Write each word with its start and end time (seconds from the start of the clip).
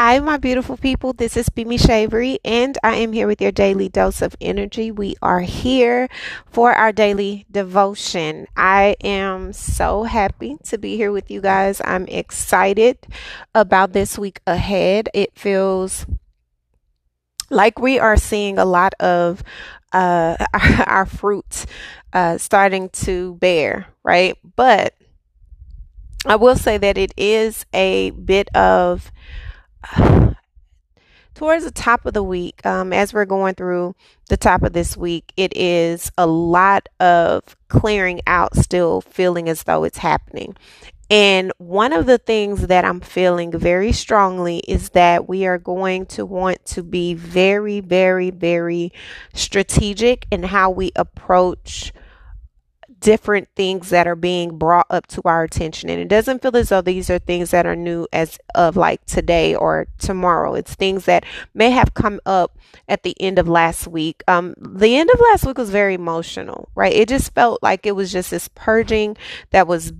Hi, 0.00 0.20
my 0.20 0.36
beautiful 0.36 0.76
people. 0.76 1.12
This 1.12 1.36
is 1.36 1.48
Bimi 1.48 1.76
Shavery, 1.76 2.38
and 2.44 2.78
I 2.84 2.94
am 2.98 3.12
here 3.12 3.26
with 3.26 3.42
your 3.42 3.50
daily 3.50 3.88
dose 3.88 4.22
of 4.22 4.36
energy. 4.40 4.92
We 4.92 5.16
are 5.22 5.40
here 5.40 6.08
for 6.46 6.72
our 6.72 6.92
daily 6.92 7.46
devotion. 7.50 8.46
I 8.56 8.94
am 9.02 9.52
so 9.52 10.04
happy 10.04 10.56
to 10.66 10.78
be 10.78 10.96
here 10.96 11.10
with 11.10 11.32
you 11.32 11.40
guys. 11.40 11.82
I'm 11.84 12.06
excited 12.06 13.08
about 13.56 13.92
this 13.92 14.16
week 14.16 14.40
ahead. 14.46 15.08
It 15.14 15.36
feels 15.36 16.06
like 17.50 17.80
we 17.80 17.98
are 17.98 18.16
seeing 18.16 18.56
a 18.56 18.64
lot 18.64 18.94
of 19.00 19.42
uh, 19.90 20.36
our, 20.86 21.06
fruits 21.06 21.66
uh, 22.12 22.38
starting 22.38 22.88
to 22.90 23.34
bear, 23.40 23.88
right? 24.04 24.38
But 24.54 24.94
I 26.24 26.36
will 26.36 26.54
say 26.54 26.78
that 26.78 26.96
it 26.96 27.12
is 27.16 27.66
a 27.72 28.10
bit 28.10 28.48
of 28.54 29.10
towards 31.34 31.64
the 31.64 31.70
top 31.70 32.04
of 32.06 32.14
the 32.14 32.22
week, 32.22 32.64
um, 32.66 32.92
as 32.92 33.12
we're 33.12 33.24
going 33.24 33.54
through 33.54 33.94
the 34.28 34.36
top 34.36 34.62
of 34.62 34.72
this 34.72 34.96
week, 34.96 35.32
it 35.36 35.56
is 35.56 36.10
a 36.18 36.26
lot 36.26 36.88
of 37.00 37.56
clearing 37.68 38.20
out, 38.26 38.56
still 38.56 39.00
feeling 39.00 39.48
as 39.48 39.62
though 39.64 39.84
it's 39.84 39.98
happening. 39.98 40.56
And 41.10 41.52
one 41.56 41.94
of 41.94 42.04
the 42.04 42.18
things 42.18 42.66
that 42.66 42.84
I'm 42.84 43.00
feeling 43.00 43.50
very 43.50 43.92
strongly 43.92 44.58
is 44.68 44.90
that 44.90 45.26
we 45.26 45.46
are 45.46 45.56
going 45.56 46.04
to 46.06 46.26
want 46.26 46.64
to 46.66 46.82
be 46.82 47.14
very, 47.14 47.80
very, 47.80 48.30
very 48.30 48.92
strategic 49.32 50.26
in 50.30 50.42
how 50.42 50.70
we 50.70 50.92
approach 50.96 51.94
different 53.00 53.48
things 53.54 53.90
that 53.90 54.06
are 54.06 54.16
being 54.16 54.58
brought 54.58 54.86
up 54.90 55.06
to 55.08 55.22
our 55.24 55.44
attention. 55.44 55.88
And 55.90 56.00
it 56.00 56.08
doesn't 56.08 56.42
feel 56.42 56.56
as 56.56 56.70
though 56.70 56.80
these 56.80 57.10
are 57.10 57.18
things 57.18 57.50
that 57.50 57.66
are 57.66 57.76
new 57.76 58.06
as 58.12 58.38
of 58.54 58.76
like 58.76 59.04
today 59.06 59.54
or 59.54 59.86
tomorrow. 59.98 60.54
It's 60.54 60.74
things 60.74 61.04
that 61.04 61.24
may 61.54 61.70
have 61.70 61.94
come 61.94 62.20
up 62.26 62.58
at 62.88 63.02
the 63.02 63.14
end 63.20 63.38
of 63.38 63.48
last 63.48 63.86
week. 63.86 64.22
Um, 64.28 64.54
the 64.58 64.96
end 64.96 65.10
of 65.10 65.20
last 65.20 65.46
week 65.46 65.58
was 65.58 65.70
very 65.70 65.94
emotional, 65.94 66.68
right? 66.74 66.92
It 66.92 67.08
just 67.08 67.34
felt 67.34 67.62
like 67.62 67.86
it 67.86 67.96
was 67.96 68.12
just 68.12 68.30
this 68.30 68.48
purging 68.54 69.16
that 69.50 69.66
was 69.66 69.92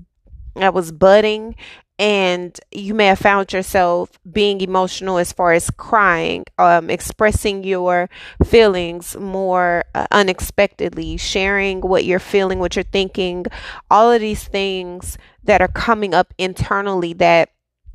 that 0.55 0.75
was 0.75 0.91
budding 0.91 1.55
and 1.99 2.59
you 2.71 2.95
may 2.95 3.07
have 3.07 3.19
found 3.19 3.53
yourself 3.53 4.19
being 4.31 4.61
emotional 4.61 5.19
as 5.19 5.33
far 5.33 5.53
as 5.53 5.71
crying, 5.71 6.45
um, 6.59 6.91
expressing 6.91 7.65
your 7.65 8.09
feelings 8.45 9.17
more 9.17 9.85
uh, 9.95 10.07
unexpectedly, 10.13 11.17
sharing 11.17 11.81
what 11.81 12.05
you're 12.05 12.21
feeling, 12.21 12.61
what 12.61 12.77
you're 12.77 12.85
thinking, 12.85 13.47
all 13.91 14.13
of 14.13 14.21
these 14.21 14.45
things 14.45 15.19
that 15.43 15.61
are 15.61 15.69
coming 15.69 16.15
up 16.15 16.33
internally 16.39 17.13
that 17.15 17.51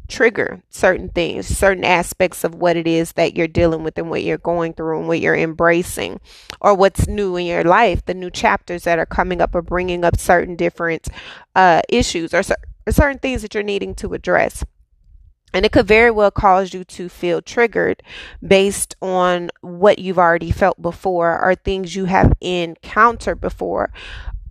trigger 0.09 0.61
certain 0.69 1.07
things, 1.07 1.47
certain 1.47 1.85
aspects 1.85 2.43
of 2.43 2.55
what 2.55 2.75
it 2.75 2.85
is 2.85 3.13
that 3.13 3.35
you're 3.35 3.47
dealing 3.47 3.83
with 3.83 3.97
and 3.97 4.09
what 4.09 4.21
you're 4.21 4.37
going 4.37 4.73
through 4.73 4.99
and 4.99 5.07
what 5.07 5.21
you're 5.21 5.35
embracing, 5.35 6.19
or 6.59 6.75
what's 6.75 7.07
new 7.07 7.37
in 7.37 7.45
your 7.45 7.63
life, 7.63 8.03
the 8.05 8.13
new 8.13 8.29
chapters 8.29 8.83
that 8.83 8.99
are 8.99 9.05
coming 9.05 9.39
up 9.39 9.55
or 9.55 9.61
bringing 9.61 10.03
up 10.03 10.19
certain 10.19 10.57
different 10.57 11.07
uh, 11.55 11.81
issues 11.87 12.33
or 12.33 12.43
certain 12.43 12.72
things 12.91 13.41
that 13.41 13.53
you're 13.53 13.63
needing 13.63 13.95
to 13.95 14.13
address. 14.13 14.63
And 15.53 15.65
it 15.65 15.71
could 15.71 15.87
very 15.87 16.09
well 16.09 16.31
cause 16.31 16.73
you 16.73 16.83
to 16.85 17.07
feel 17.07 17.41
triggered 17.41 18.01
based 18.45 18.95
on 19.01 19.51
what 19.61 19.99
you've 19.99 20.17
already 20.17 20.51
felt 20.51 20.81
before 20.81 21.39
or 21.39 21.53
things 21.53 21.95
you 21.95 22.05
have 22.05 22.33
encountered 22.41 23.39
before. 23.39 23.91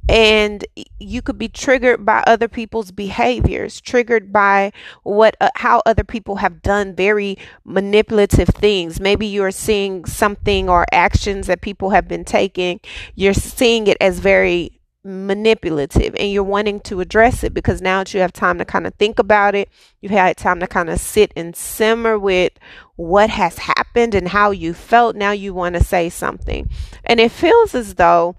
And 0.09 0.65
you 0.99 1.23
could 1.23 1.39
be 1.39 1.49
triggered 1.49 2.05
by 2.05 2.23
other 2.27 2.49
people's 2.49 2.91
behaviors, 2.91 3.81
triggered 3.81 4.33
by 4.33 4.73
what, 5.05 5.37
uh, 5.41 5.51
how 5.57 5.83
other 5.87 6.05
people 6.05 6.37
have 6.37 6.63
done 6.63 6.95
very 6.95 7.39
manipulative 7.65 8.49
things. 8.49 9.01
Maybe 9.01 9.27
you're 9.27 9.53
seeing 9.53 10.05
something 10.05 10.69
or 10.69 10.87
actions 10.93 11.47
that 11.47 11.61
people 11.61 11.91
have 11.91 12.09
been 12.09 12.25
taking. 12.25 12.81
You're 13.15 13.35
seeing 13.35 13.87
it 13.87 13.97
as 14.01 14.19
very 14.19 14.82
manipulative 15.05 16.15
and 16.17 16.31
you're 16.31 16.43
wanting 16.45 16.81
to 16.81 17.01
address 17.01 17.43
it 17.43 17.53
because 17.53 17.83
now 17.83 18.01
that 18.01 18.15
you 18.15 18.21
have 18.21 18.33
time 18.33 18.59
to 18.59 18.65
kind 18.65 18.87
of 18.87 18.95
think 18.95 19.19
about 19.19 19.55
it, 19.55 19.69
you've 20.01 20.13
had 20.13 20.37
time 20.37 20.61
to 20.61 20.67
kind 20.67 20.89
of 20.89 21.01
sit 21.01 21.33
and 21.37 21.57
simmer 21.57 22.19
with 22.19 22.53
what 22.97 23.31
has 23.31 23.59
happened 23.59 24.15
and 24.15 24.29
how 24.29 24.51
you 24.51 24.73
felt. 24.73 25.17
Now 25.17 25.33
you 25.33 25.55
want 25.55 25.75
to 25.75 25.83
say 25.83 26.09
something. 26.09 26.69
And 27.05 27.19
it 27.19 27.33
feels 27.33 27.75
as 27.75 27.95
though 27.95 28.37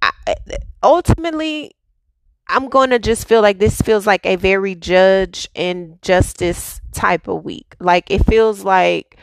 I, 0.00 0.10
ultimately 0.82 1.72
I'm 2.48 2.68
going 2.68 2.90
to 2.90 2.98
just 2.98 3.26
feel 3.26 3.40
like 3.42 3.58
this 3.58 3.80
feels 3.80 4.06
like 4.06 4.24
a 4.26 4.36
very 4.36 4.74
judge 4.74 5.48
and 5.56 6.00
justice 6.02 6.80
type 6.92 7.26
of 7.26 7.44
week. 7.44 7.74
Like 7.80 8.10
it 8.10 8.26
feels 8.26 8.64
like 8.64 9.16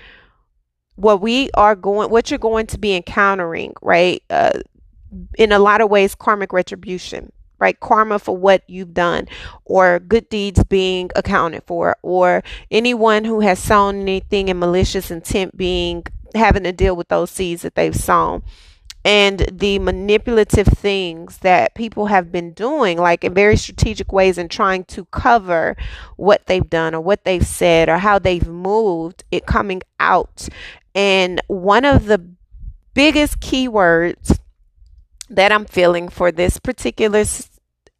what 0.96 1.22
we 1.22 1.50
are 1.54 1.76
going, 1.76 2.10
what 2.10 2.30
you're 2.30 2.40
going 2.40 2.68
to 2.68 2.78
be 2.78 2.96
encountering, 2.96 3.74
right? 3.82 4.24
Uh, 4.30 4.60
in 5.38 5.52
a 5.52 5.60
lot 5.60 5.82
of 5.82 5.90
ways 5.90 6.16
karmic 6.16 6.54
retribution 6.54 7.32
right 7.60 7.80
karma 7.80 8.18
for 8.18 8.36
what 8.36 8.64
you've 8.68 8.94
done 8.94 9.28
or 9.66 10.00
good 10.00 10.28
deeds 10.30 10.64
being 10.64 11.10
accounted 11.16 11.64
for 11.66 11.96
or 12.02 12.44
anyone 12.72 13.24
who 13.24 13.42
has 13.42 13.60
sown 13.60 14.02
anything 14.02 14.48
in 14.48 14.58
malicious 14.58 15.12
intent 15.12 15.56
being 15.56 16.04
having 16.34 16.64
to 16.64 16.72
deal 16.72 16.96
with 16.96 17.08
those 17.10 17.30
seeds 17.30 17.62
that 17.62 17.76
they've 17.76 17.96
sown 17.96 18.42
and 19.04 19.40
the 19.52 19.80
manipulative 19.80 20.68
things 20.68 21.40
that 21.40 21.74
people 21.74 22.06
have 22.08 22.32
been 22.32 22.54
doing, 22.54 22.98
like 22.98 23.24
in 23.24 23.34
very 23.34 23.58
strategic 23.58 24.12
ways, 24.12 24.38
and 24.38 24.50
trying 24.50 24.84
to 24.86 25.06
cover 25.06 25.76
what 26.18 26.46
they've 26.46 26.70
done 26.70 26.94
or 26.94 27.02
what 27.02 27.24
they've 27.24 27.46
said 27.46 27.90
or 27.90 27.98
how 27.98 28.20
they've 28.20 28.48
moved, 28.48 29.24
it 29.32 29.46
coming 29.46 29.82
out. 30.00 30.48
And 30.94 31.42
one 31.48 31.84
of 31.84 32.06
the 32.06 32.24
biggest 32.94 33.40
keywords 33.40 34.38
that 35.32 35.52
I'm 35.52 35.66
feeling 35.66 36.10
for 36.10 36.32
this 36.32 36.60
particular 36.60 37.24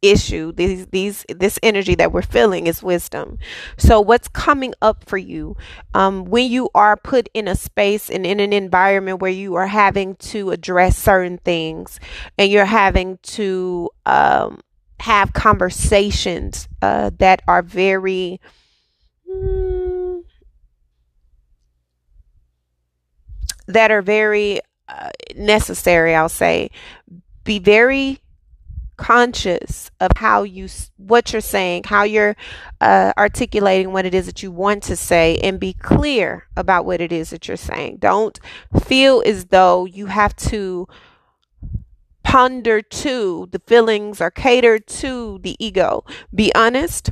issue 0.02 0.50
these 0.52 0.86
these 0.86 1.24
this 1.28 1.58
energy 1.62 1.94
that 1.94 2.12
we're 2.12 2.22
feeling 2.22 2.66
is 2.66 2.82
wisdom. 2.82 3.38
So 3.78 4.00
what's 4.00 4.28
coming 4.28 4.74
up 4.82 5.04
for 5.04 5.16
you 5.16 5.56
um, 5.94 6.24
when 6.24 6.50
you 6.50 6.68
are 6.74 6.96
put 6.96 7.28
in 7.32 7.46
a 7.46 7.54
space 7.54 8.10
and 8.10 8.26
in 8.26 8.40
an 8.40 8.52
environment 8.52 9.20
where 9.20 9.30
you 9.30 9.54
are 9.54 9.68
having 9.68 10.16
to 10.16 10.50
address 10.50 10.98
certain 10.98 11.38
things 11.38 12.00
and 12.36 12.50
you're 12.50 12.64
having 12.64 13.18
to 13.22 13.88
um, 14.04 14.60
have 15.00 15.32
conversations 15.32 16.68
uh, 16.82 17.10
that 17.18 17.42
are 17.46 17.62
very 17.62 18.40
mm, 19.28 20.22
that 23.68 23.90
are 23.90 24.02
very 24.02 24.60
uh, 24.88 25.10
necessary 25.34 26.14
i'll 26.14 26.28
say 26.28 26.70
be 27.44 27.58
very 27.58 28.20
conscious 28.96 29.90
of 30.00 30.10
how 30.16 30.42
you 30.42 30.68
what 30.96 31.32
you're 31.32 31.40
saying 31.40 31.82
how 31.86 32.04
you're 32.04 32.36
uh, 32.80 33.12
articulating 33.18 33.92
what 33.92 34.04
it 34.04 34.14
is 34.14 34.26
that 34.26 34.42
you 34.42 34.50
want 34.50 34.82
to 34.82 34.94
say 34.94 35.38
and 35.38 35.58
be 35.58 35.72
clear 35.72 36.46
about 36.56 36.84
what 36.84 37.00
it 37.00 37.10
is 37.10 37.30
that 37.30 37.48
you're 37.48 37.56
saying. 37.56 37.96
Don't 37.96 38.38
feel 38.84 39.22
as 39.26 39.46
though 39.46 39.86
you 39.86 40.06
have 40.06 40.36
to 40.36 40.86
ponder 42.22 42.80
to 42.80 43.48
the 43.50 43.58
feelings 43.60 44.20
or 44.20 44.30
cater 44.30 44.78
to 44.78 45.38
the 45.42 45.56
ego. 45.58 46.04
Be 46.34 46.54
honest 46.54 47.10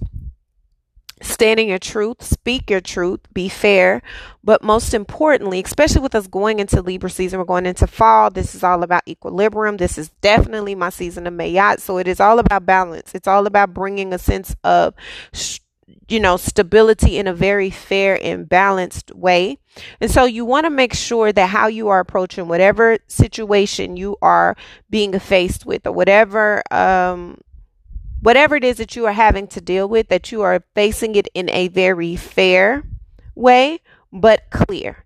stand 1.23 1.61
in 1.61 1.69
your 1.69 1.79
truth, 1.79 2.23
speak 2.23 2.71
your 2.71 2.81
truth, 2.81 3.21
be 3.33 3.49
fair. 3.49 4.03
But 4.43 4.63
most 4.63 4.95
importantly, 4.95 5.63
especially 5.65 6.01
with 6.01 6.15
us 6.15 6.27
going 6.27 6.61
into 6.61 6.81
Libra 6.81 7.11
season, 7.11 7.39
we're 7.39 7.45
going 7.45 7.67
into 7.67 7.87
fall. 7.87 8.31
This 8.31 8.55
is 8.55 8.65
all 8.65 8.83
about 8.83 9.03
equilibrium. 9.07 9.77
This 9.77 9.99
is 9.99 10.11
definitely 10.21 10.75
my 10.75 10.91
season 10.91 11.27
of 11.27 11.35
Ma'at. 11.35 11.81
So 11.81 11.99
it 11.99 12.09
is 12.09 12.21
all 12.21 12.39
about 12.39 12.67
balance. 12.67 13.15
It's 13.15 13.29
all 13.29 13.47
about 13.47 13.75
bringing 13.75 14.13
a 14.13 14.19
sense 14.19 14.57
of, 14.65 14.95
you 16.09 16.21
know, 16.21 16.37
stability 16.37 17.19
in 17.19 17.27
a 17.27 17.35
very 17.35 17.71
fair 17.71 18.19
and 18.23 18.49
balanced 18.49 19.15
way. 19.15 19.59
And 20.01 20.11
so 20.11 20.25
you 20.25 20.45
want 20.45 20.65
to 20.65 20.71
make 20.71 20.95
sure 20.95 21.33
that 21.33 21.51
how 21.51 21.67
you 21.69 21.89
are 21.89 22.01
approaching 22.01 22.49
whatever 22.49 22.99
situation 23.07 23.97
you 23.97 24.17
are 24.23 24.57
being 24.89 25.19
faced 25.19 25.67
with 25.67 25.87
or 25.87 25.93
whatever, 25.93 26.63
um, 26.71 27.39
whatever 28.21 28.57
it 28.57 28.65
is 28.65 28.77
that 28.79 28.97
you 28.97 29.07
are 29.07 29.13
having 29.13 29.47
to 29.49 29.61
deal 29.61 29.89
with, 29.89 30.09
that 30.09 30.31
you 30.31 30.43
are 30.43 30.65
facing 30.75 31.15
it 31.15 31.29
in 31.35 31.51
a 31.51 31.69
very 31.69 32.17
fair 32.17 32.85
way, 33.35 33.81
but 34.13 34.51
clear. 34.51 35.05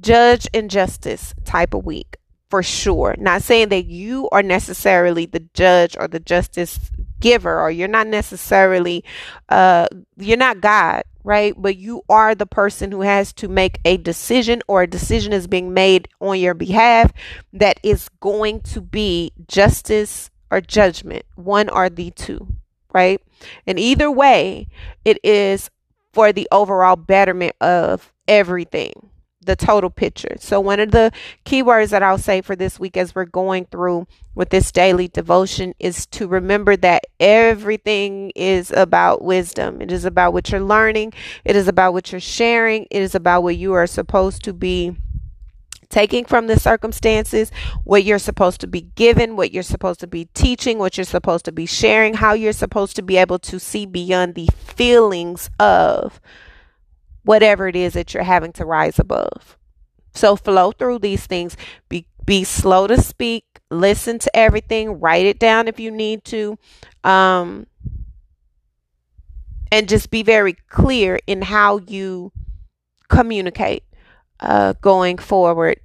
Judge 0.00 0.48
and 0.52 0.70
justice 0.70 1.34
type 1.44 1.74
of 1.74 1.84
week 1.84 2.18
for 2.50 2.62
sure. 2.62 3.16
Not 3.18 3.42
saying 3.42 3.70
that 3.70 3.86
you 3.86 4.28
are 4.30 4.42
necessarily 4.42 5.26
the 5.26 5.40
judge 5.54 5.96
or 5.98 6.06
the 6.06 6.20
justice 6.20 6.78
giver, 7.20 7.60
or 7.60 7.70
you're 7.70 7.88
not 7.88 8.06
necessarily, 8.06 9.02
uh, 9.48 9.88
you're 10.16 10.36
not 10.36 10.60
God, 10.60 11.02
right? 11.24 11.54
But 11.56 11.76
you 11.76 12.02
are 12.08 12.34
the 12.34 12.46
person 12.46 12.92
who 12.92 13.00
has 13.00 13.32
to 13.34 13.48
make 13.48 13.80
a 13.84 13.96
decision, 13.96 14.62
or 14.68 14.82
a 14.82 14.86
decision 14.86 15.32
is 15.32 15.46
being 15.46 15.72
made 15.72 16.06
on 16.20 16.38
your 16.38 16.54
behalf 16.54 17.12
that 17.52 17.80
is 17.82 18.08
going 18.20 18.60
to 18.60 18.80
be 18.80 19.32
justice 19.48 20.30
or 20.54 20.60
judgment, 20.60 21.24
one 21.34 21.68
or 21.68 21.90
the 21.90 22.10
two, 22.12 22.46
right? 22.92 23.20
And 23.66 23.78
either 23.78 24.10
way, 24.10 24.68
it 25.04 25.18
is 25.24 25.68
for 26.12 26.32
the 26.32 26.46
overall 26.52 26.96
betterment 26.96 27.56
of 27.60 28.12
everything 28.28 29.10
the 29.44 29.56
total 29.56 29.90
picture. 29.90 30.36
So, 30.38 30.60
one 30.60 30.80
of 30.80 30.90
the 30.90 31.12
keywords 31.44 31.90
that 31.90 32.02
I'll 32.02 32.16
say 32.16 32.40
for 32.40 32.56
this 32.56 32.80
week 32.80 32.96
as 32.96 33.14
we're 33.14 33.26
going 33.26 33.66
through 33.66 34.06
with 34.34 34.48
this 34.48 34.72
daily 34.72 35.08
devotion 35.08 35.74
is 35.78 36.06
to 36.06 36.26
remember 36.26 36.76
that 36.76 37.04
everything 37.20 38.32
is 38.34 38.70
about 38.70 39.22
wisdom. 39.22 39.82
It 39.82 39.92
is 39.92 40.04
about 40.04 40.32
what 40.32 40.50
you're 40.50 40.60
learning, 40.60 41.12
it 41.44 41.56
is 41.56 41.68
about 41.68 41.92
what 41.92 42.10
you're 42.10 42.20
sharing, 42.20 42.86
it 42.90 43.02
is 43.02 43.14
about 43.14 43.42
what 43.42 43.56
you 43.56 43.74
are 43.74 43.86
supposed 43.86 44.44
to 44.44 44.52
be 44.52 44.96
taking 45.94 46.24
from 46.24 46.48
the 46.48 46.58
circumstances, 46.58 47.52
what 47.84 48.02
you're 48.02 48.18
supposed 48.18 48.60
to 48.60 48.66
be 48.66 48.80
given, 48.96 49.36
what 49.36 49.52
you're 49.52 49.62
supposed 49.62 50.00
to 50.00 50.08
be 50.08 50.24
teaching, 50.34 50.76
what 50.76 50.96
you're 50.96 51.04
supposed 51.04 51.44
to 51.44 51.52
be 51.52 51.66
sharing, 51.66 52.14
how 52.14 52.32
you're 52.32 52.52
supposed 52.52 52.96
to 52.96 53.02
be 53.02 53.16
able 53.16 53.38
to 53.38 53.60
see 53.60 53.86
beyond 53.86 54.34
the 54.34 54.48
feelings 54.56 55.48
of 55.60 56.20
whatever 57.22 57.68
it 57.68 57.76
is 57.76 57.92
that 57.92 58.12
you're 58.12 58.24
having 58.24 58.52
to 58.52 58.64
rise 58.64 58.98
above. 58.98 59.56
So 60.14 60.34
flow 60.34 60.72
through 60.72 60.98
these 60.98 61.26
things. 61.26 61.56
Be 61.88 62.06
be 62.26 62.42
slow 62.42 62.88
to 62.88 63.00
speak. 63.00 63.44
Listen 63.70 64.18
to 64.18 64.36
everything. 64.36 64.98
Write 64.98 65.26
it 65.26 65.38
down 65.38 65.68
if 65.68 65.78
you 65.78 65.92
need 65.92 66.24
to. 66.24 66.58
Um, 67.04 67.68
and 69.70 69.88
just 69.88 70.10
be 70.10 70.24
very 70.24 70.54
clear 70.70 71.20
in 71.28 71.42
how 71.42 71.78
you 71.78 72.32
communicate 73.08 73.84
uh, 74.44 74.74
going 74.80 75.18
forward 75.18 75.80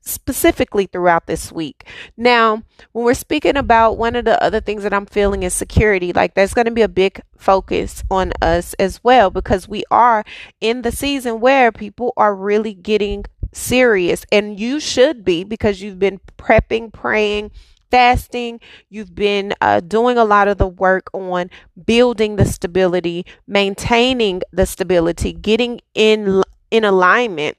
specifically 0.00 0.86
throughout 0.86 1.26
this 1.26 1.52
week. 1.52 1.86
Now, 2.16 2.62
when 2.92 3.04
we're 3.04 3.14
speaking 3.14 3.56
about 3.56 3.98
one 3.98 4.16
of 4.16 4.24
the 4.24 4.42
other 4.42 4.60
things 4.60 4.82
that 4.82 4.94
I'm 4.94 5.06
feeling 5.06 5.42
is 5.42 5.52
security, 5.52 6.12
like 6.12 6.34
that's 6.34 6.54
going 6.54 6.66
to 6.66 6.70
be 6.70 6.82
a 6.82 6.88
big 6.88 7.20
focus 7.36 8.02
on 8.10 8.32
us 8.40 8.74
as 8.74 9.02
well 9.02 9.30
because 9.30 9.68
we 9.68 9.84
are 9.90 10.24
in 10.60 10.82
the 10.82 10.92
season 10.92 11.40
where 11.40 11.72
people 11.72 12.12
are 12.16 12.34
really 12.34 12.74
getting 12.74 13.24
serious 13.52 14.24
and 14.30 14.58
you 14.58 14.80
should 14.80 15.24
be 15.24 15.44
because 15.44 15.82
you've 15.82 15.98
been 15.98 16.20
prepping, 16.38 16.92
praying, 16.92 17.50
fasting, 17.90 18.60
you've 18.88 19.14
been 19.14 19.54
uh, 19.60 19.80
doing 19.80 20.18
a 20.18 20.24
lot 20.24 20.48
of 20.48 20.58
the 20.58 20.66
work 20.66 21.08
on 21.12 21.50
building 21.84 22.36
the 22.36 22.44
stability, 22.44 23.24
maintaining 23.46 24.42
the 24.52 24.66
stability, 24.66 25.32
getting 25.32 25.80
in 25.94 26.42
in 26.70 26.84
alignment 26.84 27.56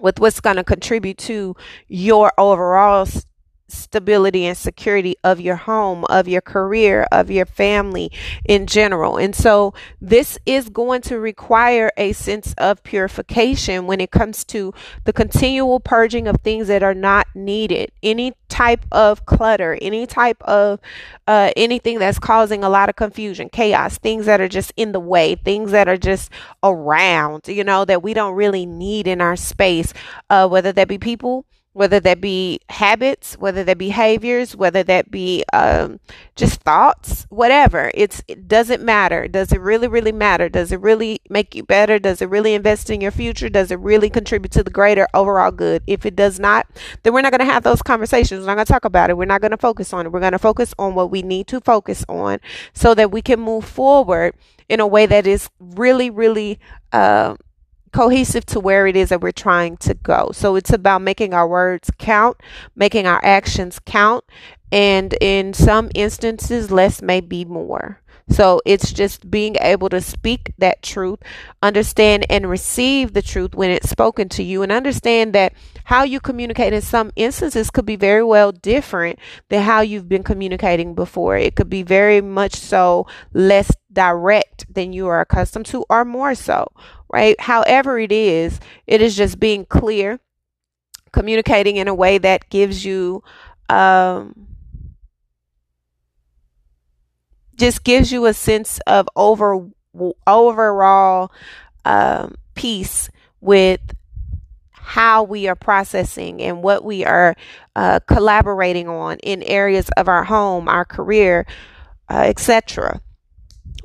with 0.00 0.20
what's 0.20 0.40
going 0.40 0.56
to 0.56 0.64
contribute 0.64 1.18
to 1.18 1.56
your 1.88 2.32
overall 2.38 3.06
stability 3.68 4.46
and 4.46 4.56
security 4.56 5.16
of 5.22 5.40
your 5.40 5.56
home, 5.56 6.04
of 6.06 6.26
your 6.26 6.40
career, 6.40 7.06
of 7.12 7.30
your 7.30 7.46
family 7.46 8.10
in 8.44 8.66
general. 8.66 9.16
And 9.16 9.34
so 9.34 9.74
this 10.00 10.38
is 10.46 10.68
going 10.68 11.02
to 11.02 11.18
require 11.18 11.90
a 11.96 12.12
sense 12.12 12.54
of 12.58 12.82
purification 12.82 13.86
when 13.86 14.00
it 14.00 14.10
comes 14.10 14.44
to 14.44 14.72
the 15.04 15.12
continual 15.12 15.80
purging 15.80 16.26
of 16.26 16.36
things 16.42 16.68
that 16.68 16.82
are 16.82 16.94
not 16.94 17.26
needed. 17.34 17.92
Any 18.02 18.34
type 18.48 18.84
of 18.90 19.26
clutter, 19.26 19.78
any 19.80 20.06
type 20.06 20.42
of 20.42 20.80
uh, 21.26 21.52
anything 21.56 21.98
that's 21.98 22.18
causing 22.18 22.64
a 22.64 22.68
lot 22.68 22.88
of 22.88 22.96
confusion, 22.96 23.48
chaos, 23.50 23.98
things 23.98 24.26
that 24.26 24.40
are 24.40 24.48
just 24.48 24.72
in 24.76 24.92
the 24.92 25.00
way, 25.00 25.34
things 25.34 25.70
that 25.72 25.88
are 25.88 25.96
just 25.96 26.30
around, 26.62 27.46
you 27.46 27.62
know, 27.62 27.84
that 27.84 28.02
we 28.02 28.14
don't 28.14 28.34
really 28.34 28.64
need 28.64 29.06
in 29.06 29.20
our 29.20 29.36
space, 29.36 29.92
uh, 30.30 30.48
whether 30.48 30.72
that 30.72 30.88
be 30.88 30.98
people 30.98 31.44
whether 31.78 32.00
that 32.00 32.20
be 32.20 32.60
habits, 32.68 33.38
whether 33.38 33.62
that 33.62 33.78
be 33.78 33.88
behaviors, 33.88 34.56
whether 34.56 34.82
that 34.82 35.10
be 35.12 35.44
um, 35.52 36.00
just 36.34 36.60
thoughts, 36.60 37.24
whatever. 37.30 37.90
It's 37.94 38.20
it 38.26 38.48
doesn't 38.48 38.82
matter. 38.82 39.28
Does 39.28 39.52
it 39.52 39.60
really, 39.60 39.86
really 39.88 40.10
matter? 40.10 40.48
Does 40.48 40.72
it 40.72 40.80
really 40.80 41.20
make 41.30 41.54
you 41.54 41.62
better? 41.62 42.00
Does 42.00 42.20
it 42.20 42.28
really 42.28 42.54
invest 42.54 42.90
in 42.90 43.00
your 43.00 43.12
future? 43.12 43.48
Does 43.48 43.70
it 43.70 43.78
really 43.78 44.10
contribute 44.10 44.50
to 44.52 44.64
the 44.64 44.70
greater 44.70 45.06
overall 45.14 45.52
good? 45.52 45.84
If 45.86 46.04
it 46.04 46.16
does 46.16 46.40
not, 46.40 46.66
then 47.02 47.14
we're 47.14 47.22
not 47.22 47.30
going 47.30 47.46
to 47.46 47.52
have 47.52 47.62
those 47.62 47.80
conversations. 47.80 48.40
We're 48.40 48.48
not 48.48 48.56
going 48.56 48.66
to 48.66 48.72
talk 48.72 48.84
about 48.84 49.08
it. 49.08 49.16
We're 49.16 49.24
not 49.24 49.40
going 49.40 49.52
to 49.52 49.56
focus 49.56 49.92
on 49.92 50.06
it. 50.06 50.12
We're 50.12 50.20
going 50.20 50.32
to 50.32 50.38
focus 50.38 50.74
on 50.78 50.96
what 50.96 51.12
we 51.12 51.22
need 51.22 51.46
to 51.46 51.60
focus 51.60 52.04
on 52.08 52.40
so 52.74 52.92
that 52.94 53.10
we 53.10 53.22
can 53.22 53.40
move 53.40 53.64
forward 53.64 54.34
in 54.68 54.80
a 54.80 54.86
way 54.86 55.06
that 55.06 55.26
is 55.26 55.48
really, 55.60 56.10
really. 56.10 56.58
Uh, 56.92 57.36
cohesive 57.92 58.46
to 58.46 58.60
where 58.60 58.86
it 58.86 58.96
is 58.96 59.08
that 59.10 59.20
we're 59.20 59.32
trying 59.32 59.76
to 59.78 59.94
go. 59.94 60.30
So 60.32 60.56
it's 60.56 60.72
about 60.72 61.02
making 61.02 61.34
our 61.34 61.48
words 61.48 61.90
count, 61.98 62.38
making 62.76 63.06
our 63.06 63.20
actions 63.24 63.78
count, 63.84 64.24
and 64.70 65.14
in 65.20 65.54
some 65.54 65.90
instances, 65.94 66.70
less 66.70 67.00
may 67.00 67.20
be 67.20 67.44
more. 67.44 68.00
So 68.30 68.60
it's 68.66 68.92
just 68.92 69.30
being 69.30 69.56
able 69.58 69.88
to 69.88 70.02
speak 70.02 70.52
that 70.58 70.82
truth, 70.82 71.20
understand 71.62 72.26
and 72.28 72.48
receive 72.48 73.14
the 73.14 73.22
truth 73.22 73.54
when 73.54 73.70
it's 73.70 73.88
spoken 73.88 74.28
to 74.30 74.42
you, 74.42 74.62
and 74.62 74.70
understand 74.70 75.32
that 75.32 75.54
how 75.84 76.02
you 76.02 76.20
communicate 76.20 76.74
in 76.74 76.82
some 76.82 77.10
instances 77.16 77.70
could 77.70 77.86
be 77.86 77.96
very 77.96 78.22
well 78.22 78.52
different 78.52 79.18
than 79.48 79.62
how 79.62 79.80
you've 79.80 80.10
been 80.10 80.22
communicating 80.22 80.94
before. 80.94 81.38
It 81.38 81.56
could 81.56 81.70
be 81.70 81.82
very 81.82 82.20
much 82.20 82.54
so 82.56 83.06
less 83.32 83.72
direct 83.90 84.66
than 84.72 84.92
you 84.92 85.06
are 85.06 85.22
accustomed 85.22 85.64
to, 85.66 85.86
or 85.88 86.04
more 86.04 86.34
so, 86.34 86.70
right? 87.10 87.38
However, 87.40 87.98
it 87.98 88.12
is, 88.12 88.60
it 88.86 89.00
is 89.02 89.16
just 89.16 89.40
being 89.40 89.64
clear, 89.66 90.20
communicating 91.12 91.76
in 91.76 91.88
a 91.88 91.94
way 91.94 92.18
that 92.18 92.48
gives 92.50 92.84
you, 92.84 93.22
um, 93.68 94.46
just 97.56 97.84
gives 97.84 98.12
you 98.12 98.26
a 98.26 98.34
sense 98.34 98.78
of 98.86 99.08
over 99.16 99.68
overall 100.26 101.32
um, 101.84 102.34
peace 102.54 103.10
with 103.40 103.80
how 104.70 105.22
we 105.22 105.48
are 105.48 105.54
processing 105.54 106.40
and 106.40 106.62
what 106.62 106.84
we 106.84 107.04
are 107.04 107.34
uh, 107.76 108.00
collaborating 108.06 108.88
on 108.88 109.18
in 109.18 109.42
areas 109.42 109.90
of 109.96 110.08
our 110.08 110.24
home, 110.24 110.68
our 110.68 110.84
career, 110.84 111.46
uh, 112.08 112.22
etc. 112.26 113.00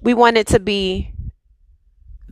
We 0.01 0.13
want 0.13 0.37
it 0.37 0.47
to 0.47 0.59
be 0.59 1.12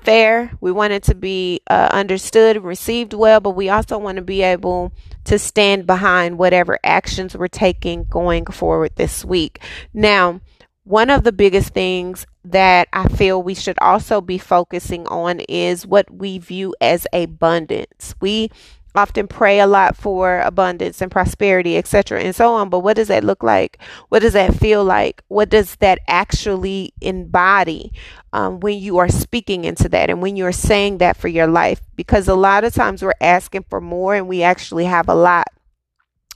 fair. 0.03 0.51
We 0.61 0.71
want 0.71 0.93
it 0.93 1.03
to 1.03 1.15
be 1.15 1.61
uh, 1.69 1.89
understood, 1.91 2.63
received 2.63 3.13
well, 3.13 3.39
but 3.39 3.51
we 3.51 3.69
also 3.69 3.97
want 3.97 4.17
to 4.17 4.21
be 4.21 4.41
able 4.41 4.91
to 5.25 5.37
stand 5.37 5.85
behind 5.85 6.37
whatever 6.37 6.79
actions 6.83 7.35
we're 7.35 7.47
taking 7.47 8.05
going 8.05 8.45
forward 8.45 8.91
this 8.95 9.23
week. 9.23 9.61
Now, 9.93 10.41
one 10.83 11.09
of 11.09 11.23
the 11.23 11.31
biggest 11.31 11.73
things 11.73 12.25
that 12.43 12.87
I 12.91 13.07
feel 13.07 13.41
we 13.41 13.53
should 13.53 13.77
also 13.79 14.19
be 14.19 14.39
focusing 14.39 15.05
on 15.07 15.41
is 15.41 15.85
what 15.85 16.11
we 16.11 16.39
view 16.39 16.75
as 16.81 17.05
abundance. 17.13 18.15
We 18.19 18.49
often 18.95 19.27
pray 19.27 19.59
a 19.59 19.67
lot 19.67 19.95
for 19.95 20.39
abundance 20.41 21.01
and 21.01 21.11
prosperity, 21.11 21.77
etc., 21.77 22.21
and 22.21 22.35
so 22.35 22.53
on. 22.53 22.69
But 22.69 22.79
what 22.79 22.95
does 22.95 23.07
that 23.07 23.23
look 23.23 23.43
like? 23.43 23.79
What 24.09 24.19
does 24.19 24.33
that 24.33 24.55
feel 24.55 24.83
like? 24.83 25.23
What 25.27 25.49
does 25.49 25.75
that 25.77 25.99
actually 26.07 26.93
embody 27.01 27.93
um, 28.33 28.59
when 28.59 28.79
you 28.79 28.97
are 28.97 29.09
speaking 29.09 29.65
into 29.65 29.89
that 29.89 30.09
and 30.09 30.21
when 30.21 30.35
you're 30.35 30.51
saying 30.51 30.97
that 30.99 31.17
for 31.17 31.27
your 31.27 31.47
life? 31.47 31.81
Because 31.95 32.27
a 32.27 32.35
lot 32.35 32.63
of 32.63 32.73
times 32.73 33.01
we're 33.01 33.13
asking 33.21 33.65
for 33.69 33.81
more 33.81 34.15
and 34.15 34.27
we 34.27 34.43
actually 34.43 34.85
have 34.85 35.07
a 35.09 35.15
lot 35.15 35.47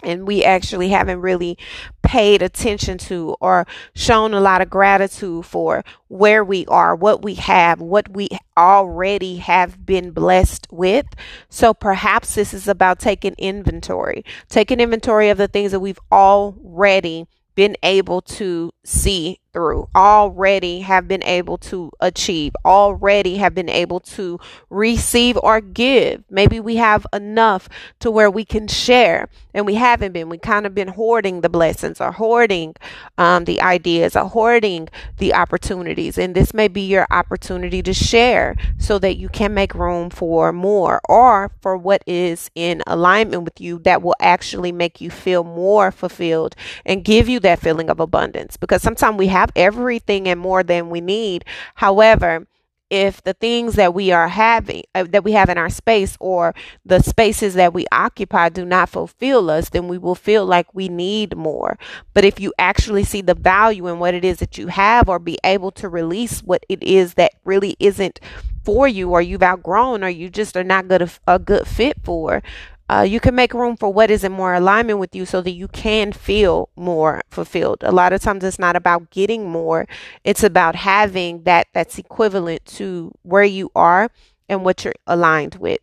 and 0.03 0.27
we 0.27 0.43
actually 0.43 0.89
haven't 0.89 1.21
really 1.21 1.57
paid 2.03 2.41
attention 2.41 2.97
to 2.97 3.35
or 3.39 3.65
shown 3.95 4.33
a 4.33 4.39
lot 4.39 4.61
of 4.61 4.69
gratitude 4.69 5.45
for 5.45 5.83
where 6.07 6.43
we 6.43 6.65
are, 6.67 6.95
what 6.95 7.23
we 7.23 7.35
have, 7.35 7.81
what 7.81 8.09
we 8.09 8.29
already 8.57 9.37
have 9.37 9.85
been 9.85 10.11
blessed 10.11 10.67
with. 10.71 11.07
So 11.49 11.73
perhaps 11.73 12.35
this 12.35 12.53
is 12.53 12.67
about 12.67 12.99
taking 12.99 13.35
inventory, 13.37 14.23
taking 14.49 14.79
inventory 14.79 15.29
of 15.29 15.37
the 15.37 15.47
things 15.47 15.71
that 15.71 15.79
we've 15.79 15.99
already 16.11 17.25
been 17.55 17.77
able 17.81 18.21
to 18.21 18.71
see 18.83 19.39
through, 19.55 19.87
already 19.95 20.81
have 20.81 21.07
been 21.07 21.23
able 21.23 21.57
to 21.57 21.89
achieve, 22.01 22.53
already 22.65 23.37
have 23.37 23.55
been 23.55 23.69
able 23.69 24.01
to 24.01 24.37
receive 24.69 25.37
or 25.41 25.61
give. 25.61 26.25
Maybe 26.29 26.59
we 26.59 26.75
have 26.75 27.07
enough 27.13 27.69
to 28.01 28.11
where 28.11 28.29
we 28.29 28.43
can 28.43 28.67
share 28.67 29.29
and 29.53 29.65
we 29.65 29.75
haven't 29.75 30.11
been. 30.11 30.27
We 30.27 30.37
kind 30.37 30.65
of 30.65 30.75
been 30.75 30.89
hoarding 30.89 31.39
the 31.39 31.47
blessings 31.47 32.01
or 32.01 32.11
hoarding 32.11 32.75
um, 33.17 33.45
the 33.45 33.61
ideas 33.61 34.17
or 34.17 34.27
hoarding 34.27 34.89
the 35.19 35.33
opportunities. 35.33 36.17
And 36.17 36.35
this 36.35 36.53
may 36.53 36.67
be 36.67 36.81
your 36.81 37.07
opportunity 37.09 37.81
to 37.83 37.93
share 37.93 38.57
so 38.77 38.99
that 38.99 39.15
you 39.15 39.29
can 39.29 39.53
make 39.53 39.73
room 39.73 40.09
for 40.09 40.51
more 40.51 40.99
or 41.07 41.49
for 41.61 41.77
what 41.77 42.03
is 42.05 42.51
in 42.55 42.83
alignment 42.85 43.43
with 43.43 43.61
you 43.61 43.79
that 43.79 44.01
will 44.01 44.15
actually 44.19 44.73
make 44.73 44.99
you 44.99 45.09
feel 45.09 45.45
more 45.45 45.91
fulfilled 45.91 46.55
and 46.85 47.05
give 47.05 47.29
you 47.29 47.39
that 47.39 47.59
feeling 47.59 47.89
of 47.89 48.01
abundance. 48.01 48.57
Because 48.57 48.81
sometimes 48.81 49.17
we 49.17 49.27
have 49.27 49.44
everything 49.55 50.27
and 50.27 50.39
more 50.39 50.63
than 50.63 50.89
we 50.89 51.01
need. 51.01 51.45
However, 51.75 52.47
if 52.89 53.23
the 53.23 53.33
things 53.33 53.75
that 53.75 53.93
we 53.93 54.11
are 54.11 54.27
having 54.27 54.83
uh, 54.93 55.03
that 55.09 55.23
we 55.23 55.31
have 55.31 55.49
in 55.49 55.57
our 55.57 55.69
space 55.69 56.15
or 56.19 56.53
the 56.85 57.01
spaces 57.01 57.55
that 57.55 57.73
we 57.73 57.85
occupy 57.91 58.47
do 58.47 58.63
not 58.63 58.89
fulfill 58.89 59.49
us 59.49 59.69
then 59.69 59.87
we 59.87 59.97
will 59.97 60.15
feel 60.15 60.45
like 60.45 60.67
we 60.73 60.87
need 60.87 61.35
more 61.35 61.79
but 62.13 62.23
if 62.23 62.39
you 62.39 62.53
actually 62.59 63.03
see 63.03 63.21
the 63.21 63.33
value 63.33 63.87
in 63.87 63.97
what 63.97 64.13
it 64.13 64.23
is 64.23 64.37
that 64.37 64.57
you 64.57 64.67
have 64.67 65.09
or 65.09 65.17
be 65.17 65.37
able 65.43 65.71
to 65.71 65.89
release 65.89 66.41
what 66.43 66.63
it 66.69 66.81
is 66.83 67.15
that 67.15 67.31
really 67.43 67.75
isn't 67.79 68.19
for 68.63 68.87
you 68.87 69.09
or 69.11 69.21
you've 69.21 69.43
outgrown 69.43 70.03
or 70.03 70.09
you 70.09 70.29
just 70.29 70.55
are 70.55 70.63
not 70.63 70.87
good 70.87 71.09
a 71.27 71.39
good 71.39 71.67
fit 71.67 71.97
for 72.03 72.43
uh, 72.89 73.05
you 73.07 73.19
can 73.19 73.35
make 73.35 73.53
room 73.53 73.75
for 73.75 73.91
what 73.91 74.11
is 74.11 74.23
in 74.23 74.31
more 74.31 74.53
alignment 74.53 74.99
with 74.99 75.15
you 75.15 75.25
so 75.25 75.41
that 75.41 75.51
you 75.51 75.67
can 75.67 76.11
feel 76.11 76.69
more 76.75 77.21
fulfilled. 77.29 77.79
A 77.81 77.91
lot 77.91 78.13
of 78.13 78.21
times 78.21 78.43
it's 78.43 78.59
not 78.59 78.75
about 78.75 79.09
getting 79.09 79.49
more, 79.49 79.87
it's 80.23 80.43
about 80.43 80.75
having 80.75 81.43
that 81.43 81.67
that's 81.73 81.97
equivalent 81.97 82.65
to 82.65 83.11
where 83.23 83.43
you 83.43 83.71
are 83.75 84.09
and 84.47 84.63
what 84.63 84.83
you're 84.83 84.93
aligned 85.07 85.55
with. 85.55 85.81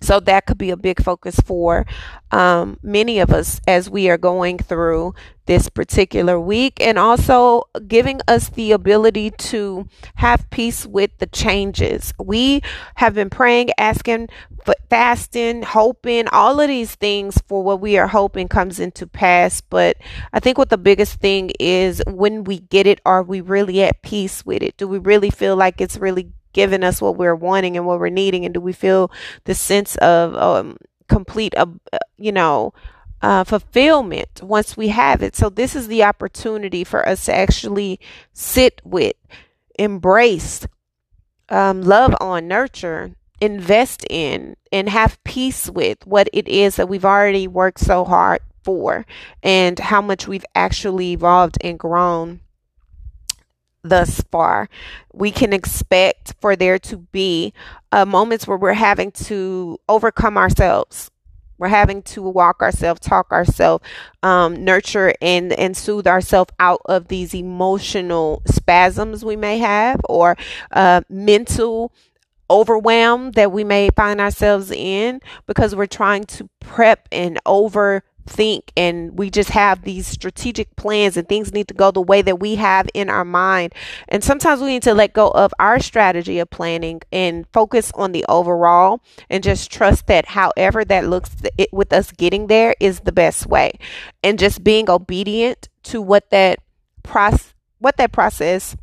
So 0.00 0.20
that 0.20 0.46
could 0.46 0.58
be 0.58 0.70
a 0.70 0.76
big 0.76 1.02
focus 1.02 1.40
for 1.44 1.86
um, 2.30 2.78
many 2.82 3.18
of 3.18 3.30
us 3.30 3.60
as 3.66 3.88
we 3.88 4.08
are 4.10 4.18
going 4.18 4.58
through 4.58 5.14
this 5.46 5.68
particular 5.68 6.40
week, 6.40 6.80
and 6.80 6.98
also 6.98 7.62
giving 7.86 8.20
us 8.26 8.48
the 8.48 8.72
ability 8.72 9.30
to 9.30 9.88
have 10.16 10.50
peace 10.50 10.84
with 10.84 11.16
the 11.18 11.26
changes. 11.26 12.12
We 12.18 12.62
have 12.96 13.14
been 13.14 13.30
praying, 13.30 13.70
asking, 13.78 14.28
fasting, 14.90 15.62
hoping, 15.62 16.26
all 16.32 16.60
of 16.60 16.66
these 16.66 16.96
things 16.96 17.40
for 17.46 17.62
what 17.62 17.80
we 17.80 17.96
are 17.96 18.08
hoping 18.08 18.48
comes 18.48 18.80
into 18.80 19.06
pass. 19.06 19.60
But 19.60 19.96
I 20.32 20.40
think 20.40 20.58
what 20.58 20.70
the 20.70 20.78
biggest 20.78 21.20
thing 21.20 21.52
is 21.60 22.02
when 22.08 22.42
we 22.42 22.58
get 22.58 22.88
it, 22.88 23.00
are 23.06 23.22
we 23.22 23.40
really 23.40 23.82
at 23.84 24.02
peace 24.02 24.44
with 24.44 24.64
it? 24.64 24.76
Do 24.76 24.88
we 24.88 24.98
really 24.98 25.30
feel 25.30 25.54
like 25.54 25.80
it's 25.80 25.96
really 25.96 26.32
giving 26.56 26.82
us 26.82 27.02
what 27.02 27.18
we're 27.18 27.34
wanting 27.34 27.76
and 27.76 27.86
what 27.86 28.00
we're 28.00 28.08
needing? 28.08 28.46
And 28.46 28.54
do 28.54 28.60
we 28.60 28.72
feel 28.72 29.12
the 29.44 29.54
sense 29.54 29.94
of 29.96 30.34
um, 30.34 30.78
complete, 31.06 31.54
uh, 31.54 31.66
you 32.16 32.32
know, 32.32 32.72
uh, 33.20 33.44
fulfillment 33.44 34.40
once 34.42 34.74
we 34.74 34.88
have 34.88 35.22
it? 35.22 35.36
So, 35.36 35.50
this 35.50 35.76
is 35.76 35.86
the 35.86 36.02
opportunity 36.02 36.82
for 36.82 37.06
us 37.06 37.26
to 37.26 37.36
actually 37.36 38.00
sit 38.32 38.80
with, 38.84 39.14
embrace, 39.78 40.66
um, 41.50 41.82
love 41.82 42.14
on, 42.20 42.48
nurture, 42.48 43.14
invest 43.38 44.06
in, 44.08 44.56
and 44.72 44.88
have 44.88 45.22
peace 45.24 45.68
with 45.68 46.06
what 46.06 46.28
it 46.32 46.48
is 46.48 46.76
that 46.76 46.88
we've 46.88 47.04
already 47.04 47.46
worked 47.46 47.80
so 47.80 48.04
hard 48.04 48.40
for 48.64 49.04
and 49.42 49.78
how 49.78 50.00
much 50.00 50.26
we've 50.26 50.44
actually 50.54 51.12
evolved 51.12 51.58
and 51.60 51.78
grown 51.78 52.40
thus 53.88 54.20
far. 54.30 54.68
We 55.12 55.30
can 55.30 55.52
expect 55.52 56.34
for 56.40 56.56
there 56.56 56.78
to 56.80 56.98
be 56.98 57.52
uh, 57.92 58.04
moments 58.04 58.46
where 58.46 58.58
we're 58.58 58.72
having 58.72 59.10
to 59.12 59.78
overcome 59.88 60.36
ourselves. 60.36 61.10
We're 61.58 61.68
having 61.68 62.02
to 62.02 62.22
walk 62.22 62.60
ourselves, 62.60 63.00
talk 63.00 63.32
ourselves, 63.32 63.84
um, 64.22 64.62
nurture 64.62 65.14
and, 65.22 65.52
and 65.54 65.76
soothe 65.76 66.06
ourselves 66.06 66.52
out 66.60 66.82
of 66.84 67.08
these 67.08 67.34
emotional 67.34 68.42
spasms 68.44 69.24
we 69.24 69.36
may 69.36 69.58
have 69.58 70.00
or 70.08 70.36
uh, 70.72 71.00
mental 71.08 71.92
overwhelm 72.50 73.32
that 73.32 73.50
we 73.50 73.64
may 73.64 73.88
find 73.96 74.20
ourselves 74.20 74.70
in 74.70 75.20
because 75.46 75.74
we're 75.74 75.86
trying 75.86 76.24
to 76.24 76.48
prep 76.60 77.08
and 77.10 77.38
over 77.46 78.04
think 78.26 78.72
and 78.76 79.16
we 79.16 79.30
just 79.30 79.50
have 79.50 79.82
these 79.82 80.06
strategic 80.06 80.74
plans 80.76 81.16
and 81.16 81.28
things 81.28 81.52
need 81.52 81.68
to 81.68 81.74
go 81.74 81.90
the 81.90 82.00
way 82.02 82.22
that 82.22 82.40
we 82.40 82.56
have 82.56 82.88
in 82.92 83.08
our 83.08 83.24
mind. 83.24 83.74
And 84.08 84.22
sometimes 84.22 84.60
we 84.60 84.68
need 84.68 84.82
to 84.82 84.94
let 84.94 85.12
go 85.12 85.30
of 85.30 85.54
our 85.58 85.80
strategy 85.80 86.38
of 86.38 86.50
planning 86.50 87.02
and 87.12 87.46
focus 87.52 87.92
on 87.94 88.12
the 88.12 88.24
overall 88.28 89.00
and 89.30 89.42
just 89.42 89.70
trust 89.70 90.06
that 90.08 90.26
however 90.26 90.84
that 90.84 91.08
looks 91.08 91.30
it, 91.56 91.72
with 91.72 91.92
us 91.92 92.12
getting 92.12 92.48
there 92.48 92.74
is 92.80 93.00
the 93.00 93.12
best 93.12 93.46
way. 93.46 93.78
And 94.22 94.38
just 94.38 94.64
being 94.64 94.90
obedient 94.90 95.68
to 95.84 96.02
what 96.02 96.30
that 96.30 96.58
process 97.02 97.54
what 97.78 97.98
that 97.98 98.10
process 98.10 98.74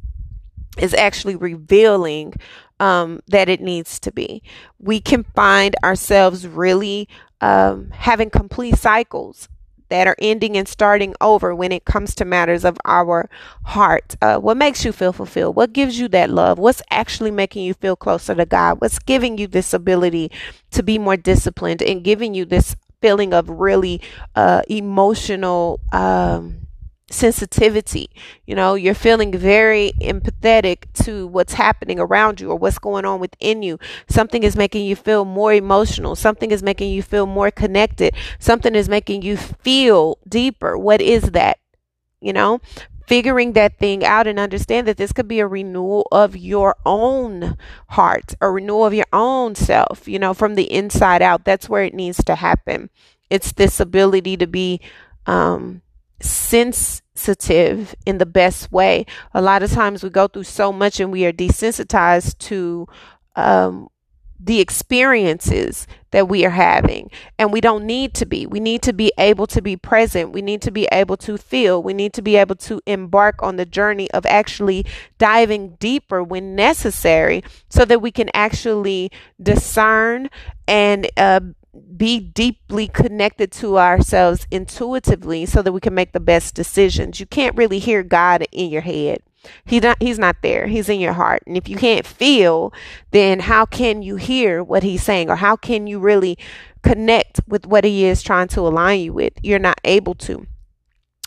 is 0.77 0.93
actually 0.93 1.35
revealing 1.35 2.33
um, 2.79 3.21
that 3.27 3.49
it 3.49 3.61
needs 3.61 3.99
to 3.99 4.11
be. 4.11 4.41
We 4.79 4.99
can 4.99 5.23
find 5.35 5.75
ourselves 5.83 6.47
really 6.47 7.07
um, 7.43 7.89
having 7.91 8.29
complete 8.29 8.77
cycles 8.77 9.49
that 9.89 10.07
are 10.07 10.15
ending 10.19 10.55
and 10.55 10.65
starting 10.65 11.13
over 11.19 11.53
when 11.53 11.73
it 11.73 11.83
comes 11.83 12.15
to 12.15 12.23
matters 12.23 12.63
of 12.63 12.77
our 12.85 13.29
heart. 13.65 14.15
Uh, 14.21 14.37
what 14.37 14.55
makes 14.55 14.85
you 14.85 14.93
feel 14.93 15.11
fulfilled? 15.11 15.53
What 15.57 15.73
gives 15.73 15.99
you 15.99 16.07
that 16.07 16.29
love? 16.29 16.57
What's 16.57 16.81
actually 16.89 17.31
making 17.31 17.65
you 17.65 17.73
feel 17.73 17.97
closer 17.97 18.33
to 18.33 18.45
God? 18.45 18.79
What's 18.79 18.97
giving 18.97 19.37
you 19.37 19.45
this 19.45 19.73
ability 19.73 20.31
to 20.71 20.81
be 20.81 20.97
more 20.97 21.17
disciplined 21.17 21.81
and 21.81 22.01
giving 22.01 22.33
you 22.33 22.45
this 22.45 22.77
feeling 23.01 23.33
of 23.33 23.49
really 23.49 23.99
uh, 24.35 24.61
emotional? 24.69 25.81
Um, 25.91 26.62
sensitivity. 27.13 28.09
You 28.45 28.55
know, 28.55 28.75
you're 28.75 28.93
feeling 28.93 29.31
very 29.31 29.93
empathetic 30.01 30.91
to 31.05 31.27
what's 31.27 31.53
happening 31.53 31.99
around 31.99 32.41
you 32.41 32.49
or 32.51 32.55
what's 32.55 32.79
going 32.79 33.05
on 33.05 33.19
within 33.19 33.63
you. 33.63 33.79
Something 34.09 34.43
is 34.43 34.55
making 34.55 34.85
you 34.85 34.95
feel 34.95 35.25
more 35.25 35.53
emotional. 35.53 36.15
Something 36.15 36.51
is 36.51 36.63
making 36.63 36.91
you 36.91 37.01
feel 37.01 37.25
more 37.25 37.51
connected. 37.51 38.13
Something 38.39 38.75
is 38.75 38.89
making 38.89 39.21
you 39.21 39.37
feel 39.37 40.17
deeper. 40.27 40.77
What 40.77 41.01
is 41.01 41.31
that? 41.31 41.59
You 42.19 42.33
know, 42.33 42.61
figuring 43.07 43.53
that 43.53 43.77
thing 43.77 44.03
out 44.05 44.27
and 44.27 44.39
understand 44.39 44.87
that 44.87 44.97
this 44.97 45.11
could 45.11 45.27
be 45.27 45.39
a 45.39 45.47
renewal 45.47 46.07
of 46.11 46.37
your 46.37 46.75
own 46.85 47.57
heart, 47.89 48.35
a 48.41 48.49
renewal 48.49 48.85
of 48.85 48.93
your 48.93 49.05
own 49.11 49.55
self, 49.55 50.07
you 50.07 50.19
know, 50.19 50.33
from 50.33 50.55
the 50.55 50.71
inside 50.71 51.21
out. 51.21 51.43
That's 51.45 51.67
where 51.69 51.83
it 51.83 51.93
needs 51.93 52.23
to 52.23 52.35
happen. 52.35 52.89
It's 53.29 53.51
this 53.51 53.79
ability 53.79 54.37
to 54.37 54.47
be 54.47 54.79
um, 55.25 55.81
sensitive 56.23 57.95
in 58.05 58.17
the 58.17 58.25
best 58.25 58.71
way. 58.71 59.05
A 59.33 59.41
lot 59.41 59.63
of 59.63 59.71
times 59.71 60.03
we 60.03 60.09
go 60.09 60.27
through 60.27 60.43
so 60.43 60.71
much 60.71 60.99
and 60.99 61.11
we 61.11 61.25
are 61.25 61.33
desensitized 61.33 62.37
to 62.39 62.87
um, 63.35 63.89
the 64.39 64.59
experiences 64.59 65.87
that 66.11 66.27
we 66.27 66.45
are 66.45 66.51
having. 66.51 67.09
And 67.39 67.51
we 67.53 67.61
don't 67.61 67.85
need 67.85 68.13
to 68.15 68.25
be. 68.25 68.45
We 68.45 68.59
need 68.59 68.81
to 68.83 68.93
be 68.93 69.11
able 69.17 69.47
to 69.47 69.61
be 69.61 69.77
present. 69.77 70.31
We 70.31 70.41
need 70.41 70.61
to 70.63 70.71
be 70.71 70.87
able 70.91 71.17
to 71.17 71.37
feel. 71.37 71.81
We 71.81 71.93
need 71.93 72.13
to 72.13 72.21
be 72.21 72.35
able 72.35 72.55
to 72.55 72.81
embark 72.85 73.41
on 73.41 73.55
the 73.55 73.65
journey 73.65 74.11
of 74.11 74.25
actually 74.25 74.85
diving 75.17 75.75
deeper 75.79 76.21
when 76.21 76.55
necessary 76.55 77.43
so 77.69 77.85
that 77.85 78.01
we 78.01 78.11
can 78.11 78.29
actually 78.33 79.11
discern 79.41 80.29
and 80.67 81.09
uh, 81.17 81.39
be 81.97 82.19
deeply 82.19 82.87
connected 82.87 83.51
to 83.51 83.77
ourselves 83.79 84.47
intuitively 84.51 85.45
so 85.45 85.61
that 85.61 85.71
we 85.71 85.79
can 85.79 85.93
make 85.93 86.11
the 86.11 86.19
best 86.19 86.53
decisions. 86.53 87.19
You 87.19 87.25
can't 87.25 87.55
really 87.57 87.79
hear 87.79 88.03
God 88.03 88.45
in 88.51 88.69
your 88.69 88.81
head. 88.81 89.19
He's 89.65 89.83
not 89.83 90.01
he's 90.01 90.19
not 90.19 90.37
there. 90.41 90.67
He's 90.67 90.87
in 90.87 90.99
your 90.99 91.13
heart. 91.13 91.43
And 91.45 91.57
if 91.57 91.67
you 91.67 91.75
can't 91.75 92.05
feel, 92.05 92.73
then 93.11 93.41
how 93.41 93.65
can 93.65 94.01
you 94.01 94.15
hear 94.15 94.63
what 94.63 94.83
he's 94.83 95.03
saying 95.03 95.29
or 95.29 95.35
how 95.35 95.55
can 95.55 95.85
you 95.87 95.99
really 95.99 96.37
connect 96.81 97.41
with 97.47 97.65
what 97.65 97.83
he 97.83 98.05
is 98.05 98.21
trying 98.21 98.47
to 98.49 98.61
align 98.61 99.01
you 99.01 99.13
with? 99.13 99.33
You're 99.41 99.59
not 99.59 99.81
able 99.83 100.15
to 100.15 100.47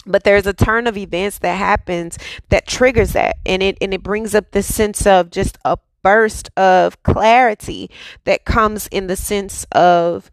but 0.09 0.23
there's 0.23 0.47
a 0.47 0.53
turn 0.53 0.87
of 0.87 0.97
events 0.97 1.41
that 1.41 1.57
happens 1.57 2.17
that 2.49 2.67
triggers 2.67 3.13
that 3.13 3.39
and 3.45 3.61
it 3.61 3.77
and 3.81 3.93
it 3.93 4.05
brings 4.05 4.37
up 4.37 4.53
this 4.53 4.73
sense 4.73 5.05
of 5.05 5.31
just 5.31 5.59
a 5.65 5.77
burst 6.03 6.49
of 6.57 7.03
clarity 7.03 7.91
that 8.23 8.45
comes 8.45 8.87
in 8.89 9.09
the 9.09 9.17
sense 9.17 9.67
of 9.73 10.31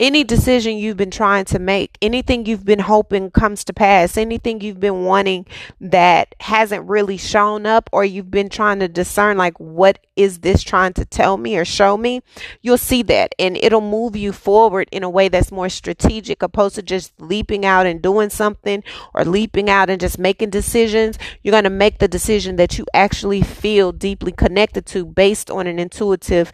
any 0.00 0.24
decision 0.24 0.76
you've 0.76 0.96
been 0.96 1.10
trying 1.10 1.44
to 1.44 1.58
make, 1.58 1.96
anything 2.02 2.44
you've 2.44 2.64
been 2.64 2.80
hoping 2.80 3.30
comes 3.30 3.62
to 3.64 3.72
pass, 3.72 4.16
anything 4.16 4.60
you've 4.60 4.80
been 4.80 5.04
wanting 5.04 5.46
that 5.80 6.34
hasn't 6.40 6.88
really 6.88 7.16
shown 7.16 7.66
up, 7.66 7.88
or 7.92 8.04
you've 8.04 8.30
been 8.30 8.48
trying 8.48 8.80
to 8.80 8.88
discern, 8.88 9.36
like, 9.36 9.58
what 9.60 9.98
is 10.16 10.40
this 10.40 10.62
trying 10.62 10.92
to 10.92 11.04
tell 11.04 11.36
me 11.36 11.56
or 11.56 11.64
show 11.64 11.96
me, 11.96 12.20
you'll 12.62 12.76
see 12.76 13.02
that 13.02 13.34
and 13.38 13.56
it'll 13.56 13.80
move 13.80 14.16
you 14.16 14.32
forward 14.32 14.88
in 14.90 15.02
a 15.02 15.10
way 15.10 15.28
that's 15.28 15.52
more 15.52 15.68
strategic, 15.68 16.42
opposed 16.42 16.74
to 16.74 16.82
just 16.82 17.12
leaping 17.20 17.64
out 17.64 17.86
and 17.86 18.02
doing 18.02 18.28
something 18.28 18.82
or 19.14 19.24
leaping 19.24 19.70
out 19.70 19.88
and 19.88 20.00
just 20.00 20.18
making 20.18 20.50
decisions. 20.50 21.18
You're 21.42 21.52
going 21.52 21.64
to 21.64 21.70
make 21.70 21.98
the 21.98 22.08
decision 22.08 22.56
that 22.56 22.76
you 22.76 22.86
actually 22.92 23.42
feel 23.42 23.92
deeply 23.92 24.32
connected 24.32 24.84
to 24.86 25.06
based 25.06 25.50
on 25.50 25.66
an 25.66 25.78
intuitive, 25.78 26.50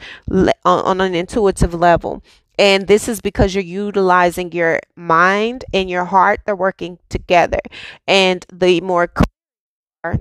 on 0.65 1.01
an 1.01 1.15
intuitive 1.15 1.73
level. 1.73 2.23
And 2.59 2.87
this 2.89 3.09
is 3.09 3.21
because 3.21 3.55
you're 3.55 3.63
utilizing 3.63 4.53
your 4.53 4.81
mind 4.97 5.65
and 5.73 5.89
your 5.89 6.07
heart. 6.07 6.41
They're 6.45 6.57
working 6.57 6.99
together. 7.09 7.61
And 8.07 8.45
the 8.53 8.81
more 8.81 9.09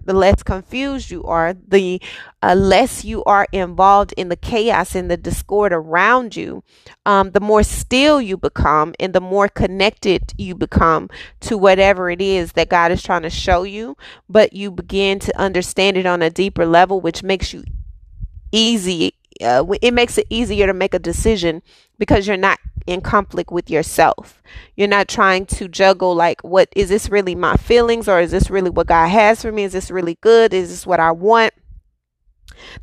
the 0.06 0.14
less 0.14 0.42
confused 0.42 1.12
you 1.12 1.24
are, 1.24 1.54
the 1.54 2.02
uh, 2.42 2.56
less 2.56 3.06
you 3.06 3.24
are 3.26 3.48
involved 3.52 4.14
in 4.18 4.30
the 4.30 4.36
chaos 4.36 4.96
and 4.96 5.10
the 5.10 5.18
discord 5.18 5.72
around 5.72 6.36
you, 6.36 6.64
um, 7.06 7.32
the 7.32 7.40
more 7.40 7.64
still 7.64 8.20
you 8.20 8.38
become 8.38 8.94
and 9.00 9.14
the 9.14 9.22
more 9.22 9.48
connected 9.48 10.34
you 10.38 10.56
become 10.56 11.10
to 11.42 11.58
whatever 11.58 12.10
it 12.10 12.22
is 12.22 12.54
that 12.54 12.70
God 12.70 12.92
is 12.92 13.04
trying 13.04 13.22
to 13.22 13.30
show 13.30 13.64
you. 13.64 13.96
But 14.28 14.54
you 14.54 14.72
begin 14.72 15.20
to 15.20 15.40
understand 15.40 15.96
it 15.96 16.08
on 16.08 16.22
a 16.24 16.32
deeper 16.32 16.66
level, 16.66 17.00
which 17.00 17.22
makes 17.22 17.54
you 17.54 17.64
easy 18.52 19.14
uh, 19.42 19.66
it 19.82 19.94
makes 19.94 20.18
it 20.18 20.28
easier 20.30 20.68
to 20.68 20.74
make 20.74 20.94
a 20.94 21.00
decision 21.00 21.62
because 21.98 22.28
you're 22.28 22.38
not 22.38 22.60
in 22.86 23.02
conflict 23.02 23.52
with 23.52 23.70
yourself. 23.70 24.42
You're 24.76 24.88
not 24.88 25.08
trying 25.08 25.46
to 25.48 25.68
juggle 25.68 26.16
like 26.16 26.42
what 26.42 26.70
is 26.76 26.90
this 26.90 27.10
really 27.10 27.36
my 27.36 27.58
feelings 27.58 28.08
or 28.08 28.20
is 28.22 28.32
this 28.32 28.50
really 28.50 28.70
what 28.70 28.88
God 28.88 29.10
has 29.10 29.42
for 29.42 29.52
me? 29.52 29.64
Is 29.64 29.74
this 29.74 29.92
really 29.92 30.18
good? 30.22 30.54
Is 30.54 30.70
this 30.70 30.88
what 30.88 31.00
I 31.00 31.12
want? 31.12 31.54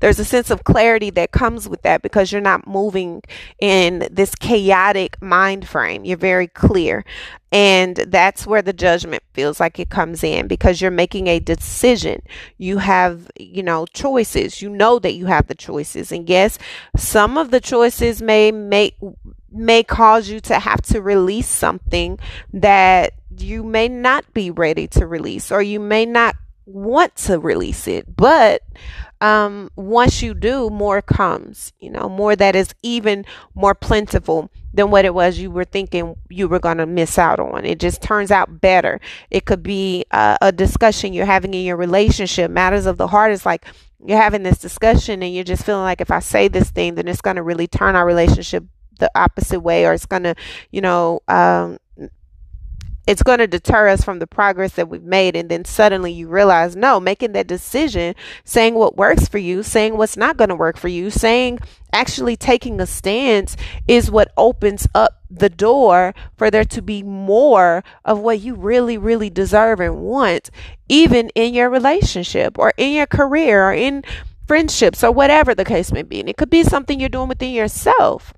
There's 0.01 0.19
a 0.19 0.25
sense 0.25 0.51
of 0.51 0.65
clarity 0.65 1.11
that 1.11 1.33
comes 1.33 1.69
with 1.69 1.83
that 1.83 2.03
because 2.03 2.33
you're 2.33 2.41
not 2.41 2.67
moving 2.67 3.23
in 3.61 4.09
this 4.11 4.35
chaotic 4.35 5.21
mind 5.23 5.69
frame. 5.69 6.05
You're 6.05 6.17
very 6.17 6.49
clear. 6.49 7.05
And 7.53 7.97
that's 7.97 8.49
where 8.49 8.63
the 8.63 8.73
judgment 8.73 9.23
feels 9.33 9.61
like 9.61 9.79
it 9.79 9.89
comes 9.89 10.25
in 10.25 10.49
because 10.49 10.81
you're 10.81 10.91
making 10.91 11.29
a 11.29 11.39
decision. 11.39 12.21
You 12.59 12.79
have, 12.79 13.31
you 13.39 13.63
know, 13.63 13.87
choices. 13.87 14.61
You 14.61 14.71
know 14.71 14.99
that 14.99 15.15
you 15.15 15.27
have 15.27 15.47
the 15.47 15.55
choices. 15.55 16.11
And 16.11 16.29
yes, 16.29 16.59
some 16.97 17.39
of 17.39 17.53
the 17.53 17.61
choices 17.61 18.21
may 18.21 18.51
make 18.51 18.97
may 19.53 19.85
cause 19.85 20.29
you 20.29 20.41
to 20.41 20.59
have 20.59 20.83
to 20.83 21.01
release 21.01 21.49
something 21.49 22.19
that 22.53 23.13
you 23.39 23.63
may 23.63 23.89
not 23.89 24.25
be 24.35 24.51
ready 24.51 24.89
to 24.89 25.07
release 25.07 25.53
or 25.53 25.63
you 25.63 25.79
may 25.79 26.05
not 26.05 26.35
want 26.67 27.15
to 27.15 27.39
release 27.39 27.87
it. 27.87 28.17
But 28.17 28.63
um, 29.25 29.71
once 29.75 30.23
you 30.23 30.35
do, 30.35 30.69
more 30.69 31.01
comes, 31.01 31.73
you 31.81 31.89
know, 31.89 32.11
more 32.11 32.37
that 32.37 32.55
is 32.55 32.75
even 32.83 33.25
more 33.55 33.75
plentiful 33.75 34.51
than 34.75 34.91
what 34.91 35.07
it 35.07 35.15
was 35.15 35.39
you 35.39 35.51
were 35.51 35.65
thinking 35.65 36.15
you 36.29 36.47
were 36.47 36.59
going 36.59 36.77
to 36.77 36.85
miss 36.85 37.19
out 37.19 37.41
on. 37.41 37.65
It 37.65 37.81
just 37.81 38.03
turns 38.03 38.31
out 38.31 38.61
better. 38.61 39.01
It 39.31 39.47
could 39.47 39.63
be 39.63 40.05
uh, 40.11 40.37
a 40.43 40.53
discussion 40.53 41.15
you're 41.15 41.25
having 41.25 41.55
in 41.55 41.65
your 41.65 41.79
relationship, 41.79 42.51
matters 42.51 42.85
of 42.85 42.99
the 42.99 43.07
heart 43.07 43.33
is 43.33 43.47
like 43.47 43.65
you're 44.05 44.21
having 44.21 44.43
this 44.43 44.59
discussion 44.59 45.23
and 45.23 45.35
you're 45.35 45.43
just 45.43 45.65
feeling 45.65 45.85
like 45.85 46.03
if 46.03 46.11
I 46.11 46.19
say 46.19 46.49
this 46.49 46.71
thing, 46.71 46.95
then 46.97 47.09
it's 47.09 47.23
going 47.23 47.37
to 47.37 47.43
really 47.43 47.67
turn 47.67 47.97
our 47.97 48.05
relationship 48.05 48.65
the 48.99 49.11
opposite 49.15 49.61
way 49.61 49.87
or 49.87 49.95
it's 49.95 50.05
going 50.05 50.25
to, 50.25 50.35
you 50.71 50.83
know, 50.83 51.21
um, 51.29 51.79
it's 53.07 53.23
going 53.23 53.39
to 53.39 53.47
deter 53.47 53.89
us 53.89 54.03
from 54.03 54.19
the 54.19 54.27
progress 54.27 54.73
that 54.73 54.89
we've 54.89 55.03
made. 55.03 55.37
And 55.37 55.51
then 55.51 55.65
suddenly 55.65 56.13
you 56.13 56.29
realize, 56.29 56.75
no, 56.75 56.99
making 57.01 57.33
that 57.33 57.47
decision, 57.47 58.15
saying 58.45 58.75
what 58.75 58.97
works 58.97 59.29
for 59.29 59.39
you, 59.39 59.63
saying 59.63 59.97
what's 59.97 60.17
not 60.17 60.37
going 60.37 60.49
to 60.49 60.55
work 60.55 60.77
for 60.77 60.89
you, 60.89 61.11
saying 61.11 61.59
actually 61.93 62.37
taking 62.37 62.81
a 62.81 62.87
stance 62.87 63.57
is 63.87 64.11
what 64.11 64.33
opens 64.37 64.89
up 64.95 65.23
the 65.31 65.51
door 65.51 66.15
for 66.37 66.51
there 66.51 66.65
to 66.65 66.83
be 66.83 67.03
more 67.03 67.85
of 68.05 68.19
what 68.21 68.41
you 68.41 68.55
really, 68.55 68.97
really 68.97 69.31
deserve 69.31 69.81
and 69.81 70.01
want, 70.01 70.51
even 70.89 71.29
in 71.31 71.55
your 71.55 71.69
relationship 71.69 72.59
or 72.59 72.73
in 72.77 72.93
your 72.93 73.07
career 73.07 73.69
or 73.69 73.75
in 73.75 74.03
friendships 74.47 75.03
or 75.03 75.11
whatever 75.11 75.55
the 75.55 75.65
case 75.65 75.93
may 75.93 76.03
be. 76.03 76.21
And 76.21 76.29
it 76.29 76.37
could 76.37 76.51
be 76.51 76.63
something 76.63 77.01
you're 77.01 77.09
doing 77.09 77.29
within 77.29 77.53
yourself 77.53 78.33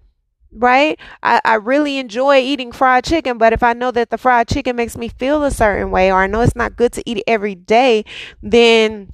right? 0.57 0.99
I, 1.23 1.41
I 1.45 1.55
really 1.55 1.99
enjoy 1.99 2.39
eating 2.39 2.73
fried 2.73 3.05
chicken, 3.05 3.39
but 3.39 3.53
if 3.53 3.63
I 3.63 3.73
know 3.73 3.91
that 3.93 4.11
the 4.11 4.19
fried 4.19 4.49
chicken 4.49 4.77
makes 4.77 4.97
me 4.97 5.09
feel 5.09 5.45
a 5.45 5.51
certain 5.51 5.91
way, 5.91 6.11
or 6.11 6.17
I 6.17 6.27
know 6.27 6.41
it's 6.41 6.57
not 6.57 6.77
good 6.77 6.93
to 6.95 7.03
eat 7.09 7.19
it 7.19 7.25
every 7.27 7.55
day, 7.55 8.05
then 8.43 9.13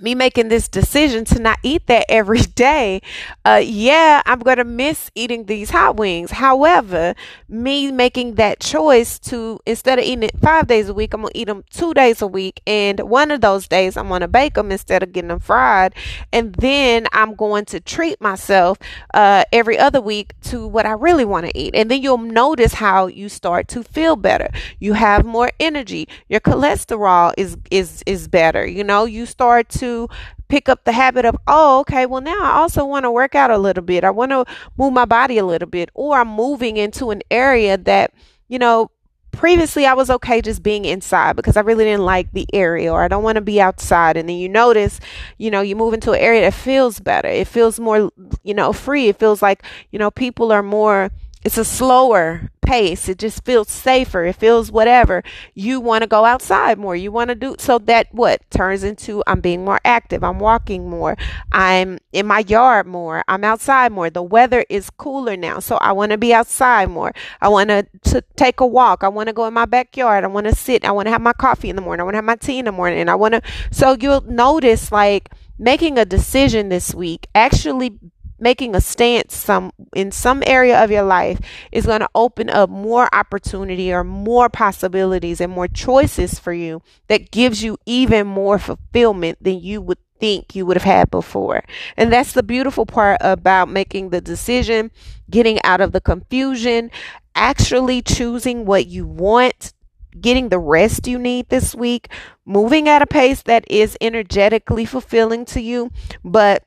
me 0.00 0.14
making 0.14 0.48
this 0.48 0.68
decision 0.68 1.24
to 1.26 1.38
not 1.38 1.58
eat 1.62 1.86
that 1.86 2.06
every 2.08 2.40
day, 2.54 3.00
uh, 3.44 3.60
yeah, 3.64 4.22
I'm 4.26 4.40
going 4.40 4.56
to 4.56 4.64
miss 4.64 5.10
eating 5.14 5.44
these 5.44 5.70
hot 5.70 5.96
wings. 5.96 6.32
However, 6.32 7.14
me 7.48 7.92
making 7.92 8.34
that 8.34 8.60
choice 8.60 9.18
to 9.20 9.60
instead 9.66 9.98
of 9.98 10.04
eating 10.04 10.24
it 10.24 10.38
five 10.40 10.66
days 10.66 10.88
a 10.88 10.94
week, 10.94 11.14
I'm 11.14 11.22
going 11.22 11.32
to 11.32 11.38
eat 11.38 11.46
them 11.46 11.64
two 11.70 11.94
days 11.94 12.22
a 12.22 12.26
week. 12.26 12.60
And 12.66 13.00
one 13.00 13.30
of 13.30 13.40
those 13.40 13.68
days, 13.68 13.96
I'm 13.96 14.08
going 14.08 14.20
to 14.20 14.28
bake 14.28 14.54
them 14.54 14.72
instead 14.72 15.02
of 15.02 15.12
getting 15.12 15.28
them 15.28 15.40
fried. 15.40 15.94
And 16.32 16.54
then 16.56 17.06
I'm 17.12 17.34
going 17.34 17.64
to 17.66 17.80
treat 17.80 18.20
myself 18.20 18.78
uh, 19.12 19.44
every 19.52 19.78
other 19.78 20.00
week 20.00 20.34
to 20.42 20.66
what 20.66 20.86
I 20.86 20.92
really 20.92 21.24
want 21.24 21.46
to 21.46 21.58
eat. 21.58 21.74
And 21.74 21.90
then 21.90 22.02
you'll 22.02 22.18
notice 22.18 22.74
how 22.74 23.06
you 23.06 23.28
start 23.28 23.68
to 23.68 23.82
feel 23.82 24.16
better. 24.16 24.50
You 24.78 24.94
have 24.94 25.24
more 25.24 25.50
energy. 25.60 26.08
Your 26.28 26.40
cholesterol 26.40 27.32
is, 27.36 27.56
is, 27.70 28.02
is 28.06 28.28
better. 28.28 28.66
You 28.66 28.84
know, 28.84 29.04
you 29.04 29.26
start 29.26 29.68
to 29.70 29.83
to 29.84 30.08
pick 30.48 30.68
up 30.68 30.84
the 30.84 30.92
habit 30.92 31.24
of, 31.24 31.36
oh, 31.46 31.80
okay, 31.80 32.06
well, 32.06 32.20
now 32.20 32.42
I 32.42 32.52
also 32.52 32.84
want 32.84 33.04
to 33.04 33.10
work 33.10 33.34
out 33.34 33.50
a 33.50 33.58
little 33.58 33.82
bit. 33.82 34.04
I 34.04 34.10
want 34.10 34.30
to 34.32 34.44
move 34.76 34.92
my 34.92 35.04
body 35.04 35.38
a 35.38 35.44
little 35.44 35.68
bit, 35.68 35.90
or 35.94 36.18
I'm 36.18 36.28
moving 36.28 36.76
into 36.76 37.10
an 37.10 37.22
area 37.30 37.76
that, 37.76 38.12
you 38.48 38.58
know, 38.58 38.90
previously 39.34 39.84
I 39.84 39.94
was 39.94 40.10
okay 40.10 40.40
just 40.40 40.62
being 40.62 40.84
inside 40.84 41.34
because 41.36 41.56
I 41.56 41.60
really 41.60 41.84
didn't 41.84 42.04
like 42.04 42.30
the 42.32 42.46
area 42.52 42.92
or 42.92 43.02
I 43.02 43.08
don't 43.08 43.24
want 43.24 43.36
to 43.36 43.42
be 43.42 43.60
outside. 43.60 44.16
And 44.16 44.28
then 44.28 44.36
you 44.36 44.48
notice, 44.48 45.00
you 45.38 45.50
know, 45.50 45.60
you 45.60 45.76
move 45.76 45.92
into 45.92 46.12
an 46.12 46.20
area 46.20 46.42
that 46.42 46.54
feels 46.54 47.00
better. 47.00 47.28
It 47.28 47.48
feels 47.48 47.80
more, 47.80 48.10
you 48.42 48.54
know, 48.54 48.72
free. 48.72 49.08
It 49.08 49.18
feels 49.18 49.42
like, 49.42 49.64
you 49.90 49.98
know, 49.98 50.10
people 50.10 50.52
are 50.52 50.62
more 50.62 51.10
it's 51.44 51.58
a 51.58 51.64
slower 51.64 52.50
pace. 52.62 53.08
It 53.08 53.18
just 53.18 53.44
feels 53.44 53.70
safer. 53.70 54.24
It 54.24 54.36
feels 54.36 54.72
whatever. 54.72 55.22
You 55.54 55.78
want 55.78 56.02
to 56.02 56.08
go 56.08 56.24
outside 56.24 56.78
more. 56.78 56.96
You 56.96 57.12
want 57.12 57.28
to 57.28 57.34
do 57.34 57.56
so 57.58 57.78
that 57.80 58.08
what 58.12 58.40
turns 58.50 58.82
into 58.82 59.22
I'm 59.26 59.40
being 59.40 59.64
more 59.64 59.78
active. 59.84 60.24
I'm 60.24 60.38
walking 60.38 60.88
more. 60.88 61.18
I'm 61.52 61.98
in 62.12 62.26
my 62.26 62.38
yard 62.40 62.86
more. 62.86 63.22
I'm 63.28 63.44
outside 63.44 63.92
more. 63.92 64.08
The 64.08 64.22
weather 64.22 64.64
is 64.70 64.88
cooler 64.88 65.36
now. 65.36 65.60
So 65.60 65.76
I 65.76 65.92
want 65.92 66.12
to 66.12 66.18
be 66.18 66.32
outside 66.32 66.88
more. 66.88 67.12
I 67.42 67.48
want 67.48 67.68
to, 67.68 67.86
take 68.36 68.60
a 68.60 68.66
walk. 68.66 69.02
I 69.02 69.08
want 69.08 69.28
to 69.28 69.32
go 69.32 69.44
in 69.46 69.54
my 69.54 69.66
backyard. 69.66 70.24
I 70.24 70.28
want 70.28 70.46
to 70.46 70.54
sit. 70.54 70.84
I 70.84 70.92
want 70.92 71.06
to 71.06 71.10
have 71.10 71.20
my 71.20 71.32
coffee 71.32 71.68
in 71.68 71.76
the 71.76 71.82
morning. 71.82 72.00
I 72.00 72.04
want 72.04 72.14
to 72.14 72.18
have 72.18 72.24
my 72.24 72.36
tea 72.36 72.58
in 72.58 72.64
the 72.64 72.72
morning. 72.72 73.00
And 73.00 73.10
I 73.10 73.16
want 73.16 73.34
to, 73.34 73.42
so 73.70 73.96
you'll 74.00 74.22
notice 74.22 74.90
like, 74.90 75.30
making 75.58 75.98
a 75.98 76.04
decision 76.04 76.68
this 76.68 76.94
week 76.94 77.28
actually 77.34 77.98
making 78.38 78.74
a 78.74 78.80
stance 78.80 79.36
some 79.36 79.72
in 79.94 80.10
some 80.10 80.42
area 80.46 80.82
of 80.82 80.90
your 80.90 81.02
life 81.02 81.40
is 81.72 81.86
going 81.86 82.00
to 82.00 82.08
open 82.14 82.50
up 82.50 82.68
more 82.68 83.08
opportunity 83.14 83.92
or 83.92 84.04
more 84.04 84.48
possibilities 84.48 85.40
and 85.40 85.52
more 85.52 85.68
choices 85.68 86.38
for 86.38 86.52
you 86.52 86.82
that 87.08 87.30
gives 87.30 87.62
you 87.62 87.76
even 87.86 88.26
more 88.26 88.58
fulfillment 88.58 89.38
than 89.42 89.60
you 89.60 89.80
would 89.80 89.98
think 90.18 90.54
you 90.54 90.64
would 90.64 90.76
have 90.76 90.84
had 90.84 91.10
before. 91.10 91.62
And 91.96 92.12
that's 92.12 92.32
the 92.32 92.42
beautiful 92.42 92.86
part 92.86 93.18
about 93.20 93.68
making 93.68 94.10
the 94.10 94.20
decision, 94.20 94.90
getting 95.30 95.62
out 95.64 95.80
of 95.80 95.92
the 95.92 96.00
confusion, 96.00 96.90
actually 97.34 98.02
choosing 98.02 98.64
what 98.64 98.86
you 98.86 99.06
want 99.06 99.72
getting 100.20 100.48
the 100.48 100.58
rest 100.58 101.06
you 101.06 101.18
need 101.18 101.48
this 101.48 101.74
week, 101.74 102.08
moving 102.44 102.88
at 102.88 103.02
a 103.02 103.06
pace 103.06 103.42
that 103.42 103.64
is 103.70 103.96
energetically 104.00 104.84
fulfilling 104.84 105.44
to 105.44 105.60
you, 105.60 105.90
but 106.24 106.62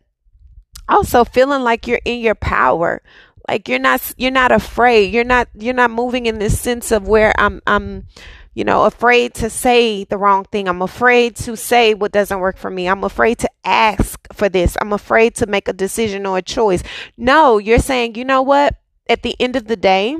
also 0.88 1.23
feeling 1.23 1.63
like 1.63 1.88
you're 1.88 2.02
in 2.06 2.19
your 2.19 2.36
power. 2.36 3.02
Like 3.47 3.69
you're 3.69 3.80
not 3.80 4.13
you're 4.17 4.32
not 4.32 4.52
afraid. 4.52 5.13
You're 5.13 5.23
not 5.23 5.47
you're 5.54 5.73
not 5.73 5.91
moving 5.91 6.26
in 6.26 6.39
this 6.39 6.60
sense 6.60 6.91
of 6.91 7.08
where 7.08 7.34
i'm 7.38 7.62
i'm 7.65 8.06
you 8.54 8.65
know 8.65 8.84
afraid 8.84 9.34
to 9.36 9.50
say 9.50 10.04
the 10.04 10.17
wrong 10.17 10.43
thing. 10.45 10.67
I'm 10.67 10.82
afraid 10.82 11.36
to 11.38 11.56
say 11.56 11.93
what 11.93 12.12
doesn't 12.12 12.39
work 12.39 12.58
for 12.58 12.69
me. 12.69 12.88
I'm 12.88 13.04
afraid 13.04 13.38
to 13.39 13.50
ask 13.63 14.19
for 14.34 14.50
this. 14.50 14.76
I'm 14.82 14.91
afraid 14.91 15.36
to 15.36 15.45
make 15.45 15.67
a 15.67 15.73
decision 15.73 16.26
or 16.26 16.39
a 16.39 16.41
choice. 16.41 16.84
No 17.15 17.58
you're 17.58 17.80
saying 17.80 18.15
you 18.15 18.26
know 18.26 18.41
what? 18.41 18.76
At 19.10 19.23
the 19.23 19.36
end 19.39 19.56
of 19.56 19.67
the 19.67 19.78
day 19.78 20.17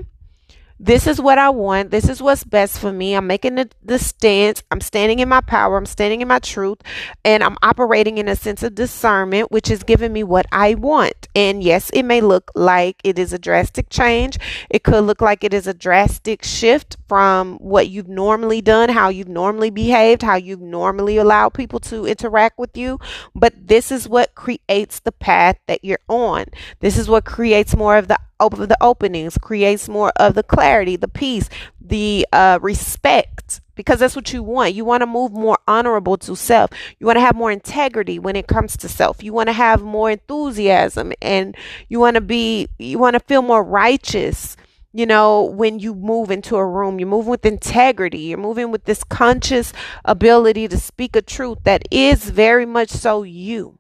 this 0.80 1.08
is 1.08 1.20
what 1.20 1.38
I 1.38 1.50
want. 1.50 1.90
This 1.90 2.08
is 2.08 2.22
what's 2.22 2.44
best 2.44 2.80
for 2.80 2.92
me. 2.92 3.16
I'm 3.16 3.26
making 3.26 3.56
the, 3.56 3.70
the 3.84 3.98
stance. 3.98 4.64
I'm 4.70 4.82
standing 4.82 5.20
in 5.20 5.28
my 5.28 5.42
power. 5.42 5.78
I'm 5.78 5.86
standing 5.88 6.22
in 6.22 6.28
my 6.28 6.40
truth. 6.40 6.80
And 7.26 7.44
I'm 7.44 7.58
operating 7.64 8.18
in 8.20 8.28
a 8.28 8.36
sense 8.36 8.62
of 8.62 8.76
discernment, 8.76 9.52
which 9.52 9.72
is 9.72 9.84
giving 9.84 10.14
me 10.14 10.24
what 10.24 10.46
I 10.52 10.76
want. 10.76 11.28
And 11.36 11.64
yes, 11.64 11.90
it 11.92 12.04
may 12.04 12.22
look 12.22 12.52
like 12.54 13.02
it 13.04 13.18
is 13.18 13.34
a 13.34 13.40
drastic 13.40 13.90
change. 13.90 14.38
It 14.70 14.84
could 14.84 15.04
look 15.04 15.22
like 15.22 15.44
it 15.44 15.54
is 15.54 15.66
a 15.66 15.74
drastic 15.74 16.44
shift 16.44 16.98
from 17.08 17.58
what 17.58 17.90
you've 17.90 18.10
normally 18.10 18.62
done, 18.62 18.90
how 18.90 19.10
you've 19.10 19.28
normally 19.28 19.72
behaved, 19.72 20.22
how 20.22 20.36
you've 20.36 20.62
normally 20.62 21.18
allowed 21.18 21.56
people 21.56 21.80
to 21.82 22.06
interact 22.06 22.60
with 22.60 22.78
you. 22.78 23.00
But 23.34 23.68
this 23.68 23.92
is 23.92 24.08
what 24.08 24.36
creates 24.36 25.00
the 25.00 25.12
path 25.12 25.58
that 25.68 25.84
you're 25.84 26.00
on. 26.08 26.46
This 26.82 26.98
is 26.98 27.10
what 27.10 27.26
creates 27.26 27.76
more 27.76 27.98
of 27.98 28.08
the 28.08 28.20
of 28.40 28.70
the 28.70 28.78
openings, 28.82 29.38
creates 29.38 29.90
more 29.90 30.12
of 30.18 30.36
the 30.36 30.44
clarity, 30.44 30.96
the 30.96 31.08
peace, 31.08 31.50
the 31.82 32.28
uh, 32.32 32.60
respect, 32.62 33.62
because 33.76 34.00
that's 34.00 34.16
what 34.16 34.34
you 34.34 34.44
want. 34.44 34.74
You 34.74 34.86
want 34.86 35.02
to 35.02 35.08
move 35.08 35.32
more 35.32 35.58
honorable 35.68 36.18
to 36.18 36.36
self. 36.36 36.72
You 37.00 37.06
want 37.06 37.18
to 37.18 37.22
have 37.22 37.36
more 37.36 37.52
integrity 37.52 38.20
when 38.20 38.36
it 38.36 38.48
comes 38.48 38.76
to 38.78 38.90
self. 38.90 39.24
You 39.24 39.34
want 39.34 39.48
to 39.48 39.54
have 39.54 39.82
more 39.82 40.12
enthusiasm 40.12 41.14
and 41.22 41.56
you 41.88 42.00
want 42.00 42.16
to 42.16 42.22
be, 42.22 42.68
you 42.78 43.00
want 43.00 43.14
to 43.14 43.20
feel 43.20 43.42
more 43.42 43.64
righteous. 43.64 44.58
You 44.94 45.06
know, 45.06 45.44
when 45.44 45.80
you 45.80 45.94
move 45.94 46.32
into 46.32 46.56
a 46.56 46.66
room, 46.66 47.00
you 47.00 47.06
move 47.06 47.28
with 47.28 47.46
integrity. 47.46 48.20
You're 48.20 48.40
moving 48.40 48.72
with 48.72 48.86
this 48.86 49.04
conscious 49.04 49.72
ability 50.04 50.68
to 50.70 50.78
speak 50.78 51.16
a 51.16 51.22
truth 51.22 51.60
that 51.64 51.84
is 51.92 52.30
very 52.30 52.66
much 52.66 52.90
so 52.90 53.22
you. 53.22 53.78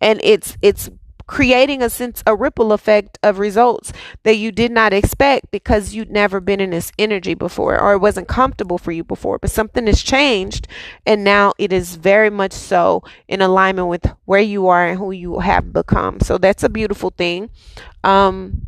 And 0.00 0.20
it's, 0.22 0.58
it's 0.60 0.90
creating 1.32 1.82
a 1.82 1.88
sense 1.88 2.22
a 2.26 2.36
ripple 2.36 2.74
effect 2.74 3.18
of 3.22 3.38
results 3.38 3.90
that 4.22 4.36
you 4.36 4.52
did 4.52 4.70
not 4.70 4.92
expect 4.92 5.50
because 5.50 5.94
you'd 5.94 6.10
never 6.10 6.40
been 6.40 6.60
in 6.60 6.68
this 6.68 6.92
energy 6.98 7.32
before 7.32 7.80
or 7.80 7.94
it 7.94 7.98
wasn't 8.00 8.28
comfortable 8.28 8.76
for 8.76 8.92
you 8.92 9.02
before 9.02 9.38
but 9.38 9.50
something 9.50 9.86
has 9.86 10.02
changed 10.02 10.68
and 11.06 11.24
now 11.24 11.50
it 11.56 11.72
is 11.72 11.96
very 11.96 12.28
much 12.28 12.52
so 12.52 13.02
in 13.28 13.40
alignment 13.40 13.88
with 13.88 14.06
where 14.26 14.42
you 14.42 14.68
are 14.68 14.86
and 14.86 14.98
who 14.98 15.10
you 15.10 15.38
have 15.38 15.72
become. 15.72 16.20
So 16.20 16.36
that's 16.36 16.64
a 16.64 16.68
beautiful 16.68 17.08
thing. 17.08 17.48
Um 18.04 18.66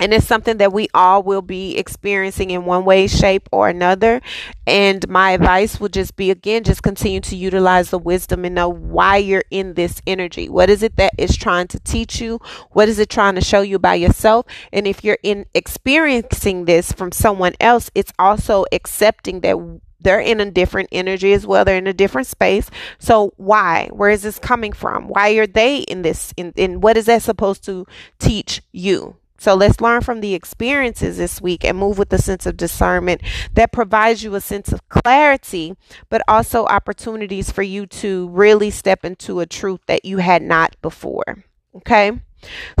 and 0.00 0.14
it's 0.14 0.26
something 0.26 0.56
that 0.56 0.72
we 0.72 0.88
all 0.94 1.22
will 1.22 1.42
be 1.42 1.76
experiencing 1.76 2.50
in 2.50 2.64
one 2.64 2.84
way, 2.84 3.06
shape, 3.06 3.48
or 3.52 3.68
another. 3.68 4.20
And 4.66 5.06
my 5.08 5.32
advice 5.32 5.78
would 5.78 5.92
just 5.92 6.16
be 6.16 6.30
again, 6.30 6.64
just 6.64 6.82
continue 6.82 7.20
to 7.20 7.36
utilize 7.36 7.90
the 7.90 7.98
wisdom 7.98 8.44
and 8.44 8.54
know 8.54 8.68
why 8.68 9.18
you're 9.18 9.44
in 9.50 9.74
this 9.74 10.00
energy. 10.06 10.48
What 10.48 10.70
is 10.70 10.82
it 10.82 10.96
that 10.96 11.12
is 11.18 11.36
trying 11.36 11.68
to 11.68 11.80
teach 11.80 12.20
you? 12.20 12.40
What 12.70 12.88
is 12.88 12.98
it 12.98 13.10
trying 13.10 13.34
to 13.34 13.40
show 13.40 13.60
you 13.60 13.76
about 13.76 14.00
yourself? 14.00 14.46
And 14.72 14.86
if 14.86 15.04
you're 15.04 15.18
in 15.22 15.46
experiencing 15.54 16.64
this 16.64 16.92
from 16.92 17.12
someone 17.12 17.52
else, 17.60 17.90
it's 17.94 18.12
also 18.18 18.64
accepting 18.72 19.40
that 19.40 19.56
they're 20.00 20.20
in 20.20 20.40
a 20.40 20.50
different 20.50 20.88
energy 20.92 21.34
as 21.34 21.46
well. 21.46 21.64
They're 21.64 21.76
in 21.76 21.86
a 21.86 21.92
different 21.92 22.26
space. 22.26 22.70
So 22.98 23.34
why? 23.36 23.90
Where 23.92 24.08
is 24.08 24.22
this 24.22 24.38
coming 24.38 24.72
from? 24.72 25.08
Why 25.08 25.32
are 25.32 25.46
they 25.46 25.78
in 25.80 26.00
this? 26.00 26.32
In 26.38 26.80
what 26.80 26.96
is 26.96 27.04
that 27.04 27.22
supposed 27.22 27.64
to 27.64 27.86
teach 28.18 28.62
you? 28.72 29.16
So 29.40 29.54
let's 29.54 29.80
learn 29.80 30.02
from 30.02 30.20
the 30.20 30.34
experiences 30.34 31.16
this 31.16 31.40
week 31.40 31.64
and 31.64 31.78
move 31.78 31.96
with 31.96 32.12
a 32.12 32.18
sense 32.18 32.44
of 32.44 32.58
discernment 32.58 33.22
that 33.54 33.72
provides 33.72 34.22
you 34.22 34.34
a 34.34 34.40
sense 34.40 34.70
of 34.70 34.86
clarity, 34.90 35.74
but 36.10 36.20
also 36.28 36.66
opportunities 36.66 37.50
for 37.50 37.62
you 37.62 37.86
to 37.86 38.28
really 38.28 38.70
step 38.70 39.02
into 39.02 39.40
a 39.40 39.46
truth 39.46 39.80
that 39.86 40.04
you 40.04 40.18
had 40.18 40.42
not 40.42 40.76
before. 40.82 41.42
Okay. 41.74 42.20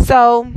So 0.00 0.52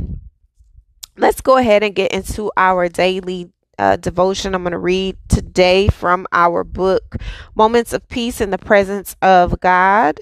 let's 1.16 1.40
go 1.40 1.56
ahead 1.56 1.82
and 1.82 1.94
get 1.94 2.12
into 2.12 2.52
our 2.54 2.90
daily 2.90 3.50
uh, 3.78 3.96
devotion 3.96 4.54
I'm 4.54 4.62
going 4.62 4.72
to 4.72 4.78
read 4.78 5.16
today 5.28 5.88
from 5.88 6.26
our 6.32 6.64
book, 6.64 7.16
Moments 7.54 7.94
of 7.94 8.06
Peace 8.08 8.42
in 8.42 8.50
the 8.50 8.58
Presence 8.58 9.16
of 9.22 9.58
God. 9.58 10.20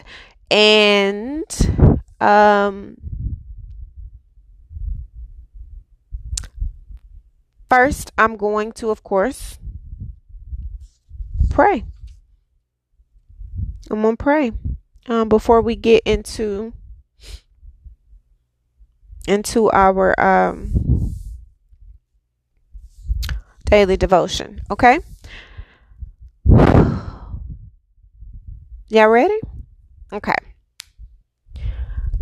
And 0.48 1.44
um, 2.20 2.96
First, 7.72 8.12
I'm 8.18 8.36
going 8.36 8.72
to, 8.72 8.90
of 8.90 9.02
course, 9.02 9.58
pray. 11.48 11.86
I'm 13.90 14.02
going 14.02 14.18
to 14.18 14.22
pray 14.22 14.52
um, 15.06 15.30
before 15.30 15.62
we 15.62 15.74
get 15.74 16.02
into 16.04 16.74
into 19.26 19.70
our 19.70 20.14
um, 20.20 21.14
daily 23.64 23.96
devotion. 23.96 24.60
Okay. 24.70 24.98
Y'all 26.44 26.98
ready? 28.90 29.40
Okay. 30.12 30.36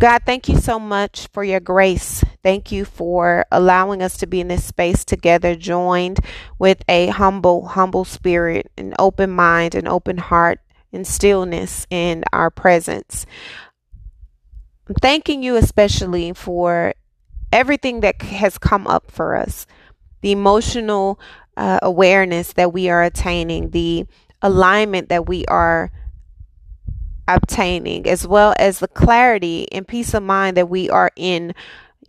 God, 0.01 0.23
thank 0.25 0.49
you 0.49 0.57
so 0.57 0.79
much 0.79 1.27
for 1.31 1.43
your 1.43 1.59
grace. 1.59 2.23
Thank 2.41 2.71
you 2.71 2.85
for 2.85 3.45
allowing 3.51 4.01
us 4.01 4.17
to 4.17 4.25
be 4.25 4.41
in 4.41 4.47
this 4.47 4.63
space 4.63 5.05
together, 5.05 5.55
joined 5.55 6.21
with 6.57 6.81
a 6.89 7.09
humble, 7.09 7.67
humble 7.67 8.03
spirit, 8.03 8.71
an 8.79 8.95
open 8.97 9.29
mind, 9.29 9.75
an 9.75 9.87
open 9.87 10.17
heart, 10.17 10.59
and 10.91 11.05
stillness 11.05 11.85
in 11.91 12.23
our 12.33 12.49
presence. 12.49 13.27
I'm 14.89 14.95
thanking 14.95 15.43
you 15.43 15.55
especially 15.55 16.33
for 16.33 16.95
everything 17.53 17.99
that 17.99 18.23
has 18.23 18.57
come 18.57 18.87
up 18.87 19.11
for 19.11 19.35
us 19.35 19.67
the 20.21 20.31
emotional 20.31 21.19
uh, 21.57 21.77
awareness 21.83 22.53
that 22.53 22.73
we 22.73 22.89
are 22.89 23.03
attaining, 23.03 23.69
the 23.69 24.07
alignment 24.41 25.09
that 25.09 25.27
we 25.27 25.45
are 25.45 25.91
obtaining, 27.35 28.07
as 28.07 28.27
well 28.27 28.53
as 28.57 28.79
the 28.79 28.87
clarity 28.87 29.71
and 29.71 29.87
peace 29.87 30.13
of 30.13 30.23
mind 30.23 30.57
that 30.57 30.69
we 30.69 30.89
are 30.89 31.11
in 31.15 31.53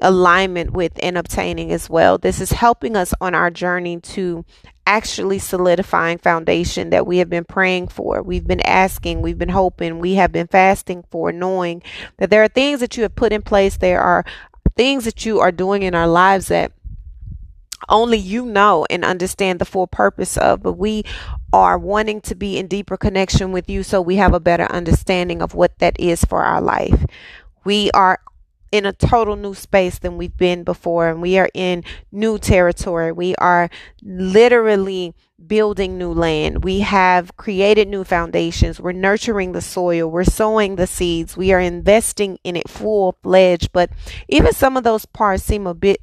alignment 0.00 0.72
with 0.72 0.92
and 1.02 1.16
obtaining 1.16 1.70
as 1.72 1.88
well. 1.88 2.18
This 2.18 2.40
is 2.40 2.52
helping 2.52 2.96
us 2.96 3.14
on 3.20 3.34
our 3.34 3.50
journey 3.50 4.00
to 4.00 4.44
actually 4.86 5.38
solidifying 5.38 6.18
foundation 6.18 6.90
that 6.90 7.06
we 7.06 7.18
have 7.18 7.30
been 7.30 7.44
praying 7.44 7.88
for. 7.88 8.22
We've 8.22 8.46
been 8.46 8.66
asking, 8.66 9.22
we've 9.22 9.38
been 9.38 9.48
hoping, 9.50 10.00
we 10.00 10.14
have 10.14 10.32
been 10.32 10.48
fasting 10.48 11.04
for, 11.10 11.30
knowing 11.30 11.82
that 12.16 12.30
there 12.30 12.42
are 12.42 12.48
things 12.48 12.80
that 12.80 12.96
you 12.96 13.04
have 13.04 13.14
put 13.14 13.32
in 13.32 13.42
place, 13.42 13.76
there 13.76 14.00
are 14.00 14.24
things 14.76 15.04
that 15.04 15.24
you 15.24 15.38
are 15.38 15.52
doing 15.52 15.82
in 15.82 15.94
our 15.94 16.08
lives 16.08 16.48
that 16.48 16.72
only 17.88 18.18
you 18.18 18.46
know 18.46 18.86
and 18.90 19.04
understand 19.04 19.60
the 19.60 19.64
full 19.64 19.86
purpose 19.86 20.36
of, 20.36 20.62
but 20.62 20.74
we 20.74 21.04
are 21.52 21.78
wanting 21.78 22.20
to 22.22 22.34
be 22.34 22.58
in 22.58 22.66
deeper 22.66 22.96
connection 22.96 23.52
with 23.52 23.68
you 23.68 23.82
so 23.82 24.00
we 24.00 24.16
have 24.16 24.34
a 24.34 24.40
better 24.40 24.64
understanding 24.64 25.42
of 25.42 25.54
what 25.54 25.78
that 25.78 25.98
is 26.00 26.24
for 26.24 26.42
our 26.42 26.60
life. 26.60 27.04
We 27.64 27.90
are 27.92 28.20
in 28.72 28.86
a 28.86 28.92
total 28.92 29.36
new 29.36 29.54
space 29.54 29.98
than 29.98 30.16
we've 30.16 30.36
been 30.36 30.64
before, 30.64 31.08
and 31.08 31.20
we 31.20 31.38
are 31.38 31.50
in 31.52 31.84
new 32.10 32.38
territory. 32.38 33.12
We 33.12 33.34
are 33.36 33.68
literally 34.02 35.14
building 35.46 35.98
new 35.98 36.12
land. 36.12 36.64
We 36.64 36.80
have 36.80 37.36
created 37.36 37.88
new 37.88 38.04
foundations. 38.04 38.80
We're 38.80 38.92
nurturing 38.92 39.52
the 39.52 39.60
soil. 39.60 40.10
We're 40.10 40.24
sowing 40.24 40.76
the 40.76 40.86
seeds. 40.86 41.36
We 41.36 41.52
are 41.52 41.60
investing 41.60 42.38
in 42.44 42.56
it 42.56 42.70
full 42.70 43.16
fledged. 43.22 43.72
But 43.72 43.90
even 44.28 44.52
some 44.52 44.76
of 44.76 44.84
those 44.84 45.04
parts 45.04 45.42
seem 45.42 45.66
a 45.66 45.74
bit 45.74 46.00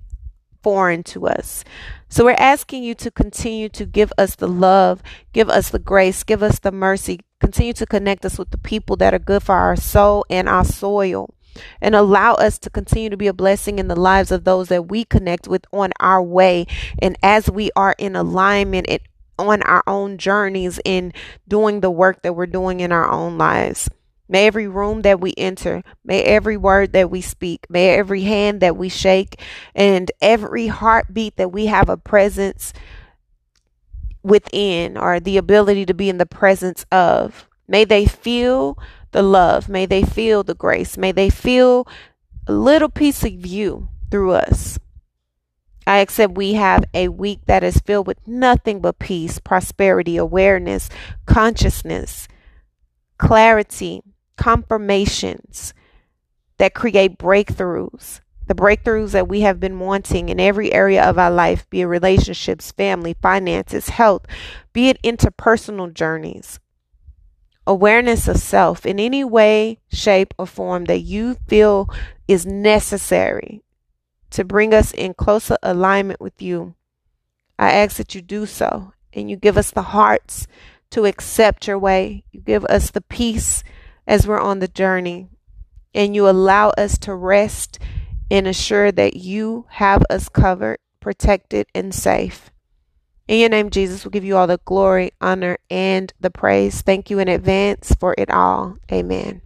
foreign 0.61 1.03
to 1.03 1.27
us. 1.27 1.63
So 2.09 2.25
we're 2.25 2.31
asking 2.31 2.83
you 2.83 2.95
to 2.95 3.11
continue 3.11 3.69
to 3.69 3.85
give 3.85 4.11
us 4.17 4.35
the 4.35 4.47
love, 4.47 5.03
give 5.33 5.49
us 5.49 5.69
the 5.69 5.79
grace, 5.79 6.23
give 6.23 6.41
us 6.41 6.59
the 6.59 6.71
mercy, 6.71 7.21
continue 7.39 7.73
to 7.73 7.85
connect 7.85 8.25
us 8.25 8.37
with 8.37 8.49
the 8.49 8.57
people 8.57 8.95
that 8.97 9.13
are 9.13 9.19
good 9.19 9.43
for 9.43 9.55
our 9.55 9.75
soul 9.75 10.25
and 10.29 10.49
our 10.49 10.65
soil. 10.65 11.33
And 11.81 11.95
allow 11.95 12.35
us 12.35 12.57
to 12.59 12.69
continue 12.69 13.09
to 13.09 13.17
be 13.17 13.27
a 13.27 13.33
blessing 13.33 13.79
in 13.79 13.87
the 13.87 13.99
lives 13.99 14.31
of 14.31 14.43
those 14.43 14.69
that 14.69 14.87
we 14.87 15.03
connect 15.03 15.47
with 15.47 15.65
on 15.73 15.91
our 15.99 16.21
way. 16.21 16.67
And 17.01 17.17
as 17.23 17.49
we 17.49 17.71
are 17.75 17.95
in 17.97 18.15
alignment 18.15 18.87
and 18.87 19.01
on 19.39 19.61
our 19.63 19.83
own 19.87 20.17
journeys 20.17 20.79
in 20.85 21.13
doing 21.47 21.79
the 21.79 21.89
work 21.89 22.21
that 22.21 22.33
we're 22.33 22.45
doing 22.45 22.81
in 22.81 22.91
our 22.91 23.09
own 23.09 23.37
lives. 23.37 23.89
May 24.31 24.45
every 24.45 24.67
room 24.67 25.01
that 25.01 25.19
we 25.19 25.33
enter, 25.37 25.83
may 26.05 26.21
every 26.23 26.55
word 26.55 26.93
that 26.93 27.09
we 27.09 27.19
speak, 27.19 27.65
may 27.67 27.89
every 27.89 28.21
hand 28.21 28.61
that 28.61 28.77
we 28.77 28.87
shake, 28.87 29.41
and 29.73 30.11
every 30.21 30.67
heartbeat 30.67 31.35
that 31.37 31.51
we 31.51 31.65
have 31.65 31.89
a 31.89 31.97
presence 31.97 32.71
within 34.21 34.97
or 34.97 35.19
the 35.19 35.37
ability 35.37 35.87
to 35.87 35.95
be 35.95 36.09
in 36.09 36.19
the 36.19 36.27
presence 36.27 36.85
of, 36.91 37.49
may 37.67 37.83
they 37.83 38.05
feel 38.05 38.77
the 39.11 39.23
love, 39.23 39.67
may 39.67 39.87
they 39.87 40.03
feel 40.03 40.43
the 40.43 40.53
grace, 40.53 40.95
may 40.95 41.11
they 41.11 41.31
feel 41.31 41.87
a 42.45 42.53
little 42.53 42.89
piece 42.89 43.23
of 43.23 43.45
you 43.45 43.89
through 44.11 44.33
us. 44.33 44.77
I 45.87 45.97
accept 45.97 46.37
we 46.37 46.53
have 46.53 46.85
a 46.93 47.07
week 47.07 47.39
that 47.47 47.63
is 47.63 47.79
filled 47.79 48.05
with 48.05 48.19
nothing 48.27 48.79
but 48.79 48.99
peace, 48.99 49.39
prosperity, 49.39 50.17
awareness, 50.17 50.87
consciousness, 51.25 52.27
clarity, 53.17 54.03
confirmations 54.39 55.73
that 56.59 56.73
create 56.73 57.17
breakthroughs. 57.17 58.21
The 58.47 58.55
breakthroughs 58.55 59.11
that 59.11 59.27
we 59.27 59.41
have 59.41 59.59
been 59.59 59.79
wanting 59.79 60.29
in 60.29 60.39
every 60.39 60.71
area 60.71 61.03
of 61.03 61.19
our 61.19 61.29
life, 61.29 61.69
be 61.69 61.81
it 61.81 61.85
relationships, 61.85 62.71
family, 62.71 63.15
finances, 63.21 63.89
health, 63.89 64.25
be 64.71 64.87
it 64.87 65.01
interpersonal 65.03 65.93
journeys. 65.93 66.57
Awareness 67.67 68.29
of 68.29 68.37
self 68.37 68.85
in 68.85 68.97
any 68.97 69.25
way, 69.25 69.79
shape, 69.91 70.33
or 70.39 70.47
form 70.47 70.85
that 70.85 71.01
you 71.01 71.35
feel 71.49 71.89
is 72.29 72.45
necessary 72.45 73.61
to 74.29 74.45
bring 74.45 74.73
us 74.73 74.93
in 74.93 75.13
closer 75.13 75.57
alignment 75.61 76.21
with 76.21 76.41
you. 76.41 76.75
I 77.59 77.73
ask 77.73 77.97
that 77.97 78.15
you 78.15 78.21
do 78.21 78.45
so 78.45 78.93
and 79.11 79.29
you 79.29 79.35
give 79.35 79.57
us 79.57 79.71
the 79.71 79.91
hearts 79.91 80.47
to 80.91 81.05
accept 81.05 81.67
your 81.67 81.77
way. 81.77 82.23
You 82.31 82.39
give 82.39 82.63
us 82.65 82.89
the 82.89 83.01
peace 83.01 83.65
as 84.09 84.27
we're 84.27 84.41
on 84.41 84.59
the 84.59 84.67
journey. 84.67 85.29
And 85.93 86.13
you 86.13 86.27
allow 86.27 86.69
us 86.69 86.97
to 86.99 87.15
rest 87.15 87.79
and 88.29 88.47
assure 88.47 88.91
that 88.91 89.15
you 89.15 89.65
have 89.69 90.03
us 90.09 90.27
covered, 90.27 90.79
protected, 90.99 91.67
and 91.73 91.93
safe. 91.93 92.51
In 93.27 93.39
your 93.39 93.49
name, 93.49 93.69
Jesus, 93.69 94.03
we 94.03 94.11
give 94.11 94.25
you 94.25 94.35
all 94.35 94.47
the 94.47 94.59
glory, 94.65 95.11
honor, 95.21 95.59
and 95.69 96.11
the 96.19 96.31
praise. 96.31 96.81
Thank 96.81 97.09
you 97.11 97.19
in 97.19 97.27
advance 97.27 97.95
for 97.99 98.15
it 98.17 98.31
all. 98.31 98.77
Amen. 98.91 99.41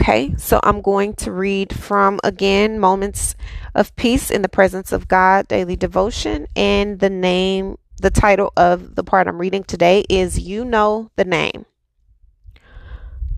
Okay, 0.00 0.34
so 0.36 0.60
I'm 0.62 0.80
going 0.80 1.14
to 1.16 1.32
read 1.32 1.76
from 1.76 2.20
again 2.24 2.78
Moments 2.78 3.34
of 3.74 3.94
Peace 3.96 4.30
in 4.30 4.42
the 4.42 4.48
Presence 4.48 4.92
of 4.92 5.08
God 5.08 5.46
Daily 5.48 5.76
Devotion. 5.76 6.46
And 6.56 7.00
the 7.00 7.10
name, 7.10 7.76
the 8.00 8.10
title 8.10 8.52
of 8.56 8.94
the 8.94 9.04
part 9.04 9.26
I'm 9.26 9.38
reading 9.38 9.64
today 9.64 10.04
is 10.08 10.38
You 10.38 10.64
Know 10.64 11.10
the 11.16 11.24
Name. 11.24 11.66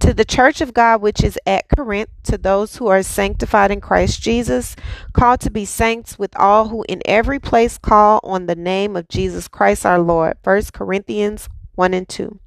To 0.03 0.12
the 0.12 0.25
church 0.25 0.61
of 0.61 0.75
God 0.75 1.01
which 1.01 1.23
is 1.23 1.38
at 1.47 1.69
Corinth, 1.69 2.11
to 2.25 2.37
those 2.37 2.77
who 2.77 2.88
are 2.88 3.05
sanctified 3.05 3.71
in 3.71 3.81
Christ 3.81 4.21
Jesus, 4.21 4.75
called 5.12 5.38
to 5.43 5.51
be 5.51 5.65
saints 5.65 6.19
with 6.19 6.37
all 6.37 6.69
who 6.69 6.85
in 6.88 7.03
every 7.05 7.38
place 7.38 7.79
call 7.79 8.19
on 8.25 8.47
the 8.47 8.57
name 8.57 8.97
of 8.97 9.09
Jesus 9.09 9.47
Christ 9.47 9.87
our 9.87 10.01
Lord. 10.01 10.38
1 10.43 10.62
Corinthians 10.73 11.49
1 11.77 11.95
and 11.95 12.09
2. 12.09 12.41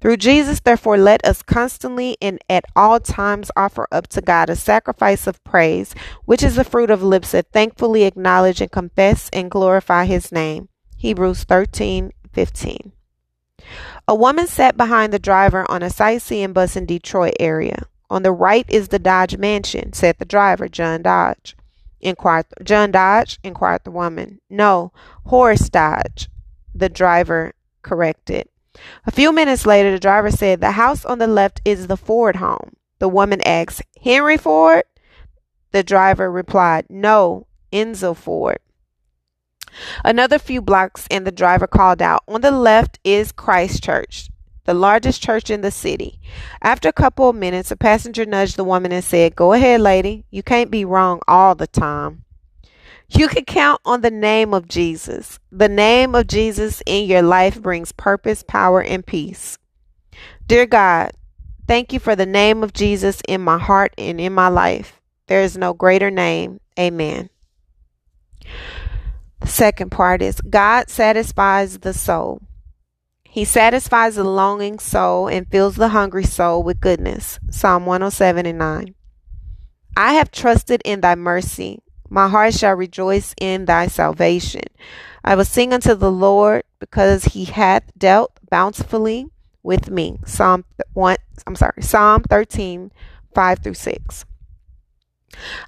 Through 0.00 0.16
Jesus, 0.16 0.58
therefore, 0.58 0.98
let 0.98 1.24
us 1.24 1.42
constantly 1.42 2.16
and 2.20 2.40
at 2.50 2.64
all 2.74 2.98
times 2.98 3.52
offer 3.56 3.86
up 3.92 4.08
to 4.08 4.20
God 4.20 4.50
a 4.50 4.56
sacrifice 4.56 5.28
of 5.28 5.42
praise, 5.44 5.94
which 6.24 6.42
is 6.42 6.56
the 6.56 6.64
fruit 6.64 6.90
of 6.90 7.04
lips 7.04 7.30
that 7.30 7.52
thankfully 7.52 8.02
acknowledge 8.02 8.60
and 8.60 8.72
confess 8.72 9.30
and 9.32 9.48
glorify 9.48 10.06
his 10.06 10.32
name. 10.32 10.68
Hebrews 10.96 11.44
13 11.44 12.10
15. 12.32 12.92
A 14.06 14.14
woman 14.14 14.46
sat 14.46 14.76
behind 14.76 15.12
the 15.12 15.18
driver 15.18 15.64
on 15.70 15.82
a 15.82 15.88
sightseeing 15.88 16.52
bus 16.52 16.76
in 16.76 16.84
Detroit 16.84 17.34
area. 17.40 17.86
On 18.10 18.22
the 18.22 18.32
right 18.32 18.66
is 18.68 18.88
the 18.88 18.98
Dodge 18.98 19.38
mansion, 19.38 19.94
said 19.94 20.18
the 20.18 20.26
driver, 20.26 20.68
John 20.68 21.02
Dodge. 21.02 21.56
Inquired 22.00 22.44
John 22.62 22.90
Dodge, 22.90 23.38
inquired 23.42 23.84
the 23.84 23.90
woman. 23.90 24.40
No, 24.50 24.92
Horace 25.24 25.70
Dodge, 25.70 26.28
the 26.74 26.90
driver 26.90 27.54
corrected. 27.82 28.48
A 29.06 29.10
few 29.10 29.32
minutes 29.32 29.64
later, 29.64 29.90
the 29.90 29.98
driver 29.98 30.30
said, 30.30 30.60
The 30.60 30.72
house 30.72 31.06
on 31.06 31.18
the 31.18 31.26
left 31.26 31.62
is 31.64 31.86
the 31.86 31.96
Ford 31.96 32.36
home. 32.36 32.76
The 32.98 33.08
woman 33.08 33.40
asked, 33.40 33.82
Henry 34.02 34.36
Ford? 34.36 34.84
The 35.70 35.82
driver 35.82 36.30
replied, 36.30 36.86
No, 36.90 37.46
Enzo 37.72 38.14
Ford. 38.14 38.58
Another 40.04 40.38
few 40.38 40.60
blocks, 40.60 41.06
and 41.10 41.26
the 41.26 41.32
driver 41.32 41.66
called 41.66 42.02
out, 42.02 42.22
On 42.28 42.40
the 42.40 42.50
left 42.50 42.98
is 43.04 43.32
Christ 43.32 43.82
Church, 43.82 44.30
the 44.64 44.74
largest 44.74 45.22
church 45.22 45.50
in 45.50 45.60
the 45.60 45.70
city. 45.70 46.20
After 46.62 46.88
a 46.88 46.92
couple 46.92 47.28
of 47.28 47.36
minutes, 47.36 47.70
a 47.70 47.76
passenger 47.76 48.24
nudged 48.24 48.56
the 48.56 48.64
woman 48.64 48.92
and 48.92 49.04
said, 49.04 49.36
Go 49.36 49.52
ahead, 49.52 49.80
lady. 49.80 50.24
You 50.30 50.42
can't 50.42 50.70
be 50.70 50.84
wrong 50.84 51.20
all 51.28 51.54
the 51.54 51.66
time. 51.66 52.24
You 53.08 53.28
can 53.28 53.44
count 53.44 53.80
on 53.84 54.00
the 54.00 54.10
name 54.10 54.54
of 54.54 54.66
Jesus. 54.66 55.38
The 55.52 55.68
name 55.68 56.14
of 56.14 56.26
Jesus 56.26 56.82
in 56.86 57.06
your 57.06 57.22
life 57.22 57.60
brings 57.60 57.92
purpose, 57.92 58.42
power, 58.42 58.82
and 58.82 59.06
peace. 59.06 59.58
Dear 60.46 60.66
God, 60.66 61.12
thank 61.68 61.92
you 61.92 62.00
for 62.00 62.16
the 62.16 62.26
name 62.26 62.62
of 62.62 62.72
Jesus 62.72 63.20
in 63.28 63.40
my 63.40 63.58
heart 63.58 63.94
and 63.98 64.20
in 64.20 64.32
my 64.32 64.48
life. 64.48 65.00
There 65.26 65.42
is 65.42 65.56
no 65.56 65.74
greater 65.74 66.10
name. 66.10 66.60
Amen. 66.78 67.30
The 69.44 69.50
second 69.50 69.90
part 69.90 70.22
is 70.22 70.40
God 70.40 70.88
satisfies 70.88 71.80
the 71.80 71.92
soul. 71.92 72.40
He 73.24 73.44
satisfies 73.44 74.14
the 74.14 74.24
longing 74.24 74.78
soul 74.78 75.28
and 75.28 75.46
fills 75.46 75.76
the 75.76 75.88
hungry 75.88 76.24
soul 76.24 76.62
with 76.62 76.80
goodness. 76.80 77.38
Psalm 77.50 77.84
107 77.84 78.46
and 78.46 78.58
9. 78.58 78.94
I 79.98 80.14
have 80.14 80.30
trusted 80.30 80.80
in 80.86 81.02
thy 81.02 81.14
mercy. 81.14 81.82
My 82.08 82.26
heart 82.26 82.54
shall 82.54 82.74
rejoice 82.74 83.34
in 83.38 83.66
thy 83.66 83.86
salvation. 83.86 84.62
I 85.22 85.34
will 85.34 85.44
sing 85.44 85.74
unto 85.74 85.94
the 85.94 86.10
Lord 86.10 86.62
because 86.80 87.26
he 87.26 87.44
hath 87.44 87.82
dealt 87.98 88.40
bountifully 88.50 89.26
with 89.62 89.90
me. 89.90 90.20
Psalm 90.24 90.64
1 90.94 91.16
I'm 91.46 91.56
sorry, 91.56 91.82
Psalm 91.82 92.22
13, 92.22 92.90
5 93.34 93.58
through 93.58 93.74
6. 93.74 94.24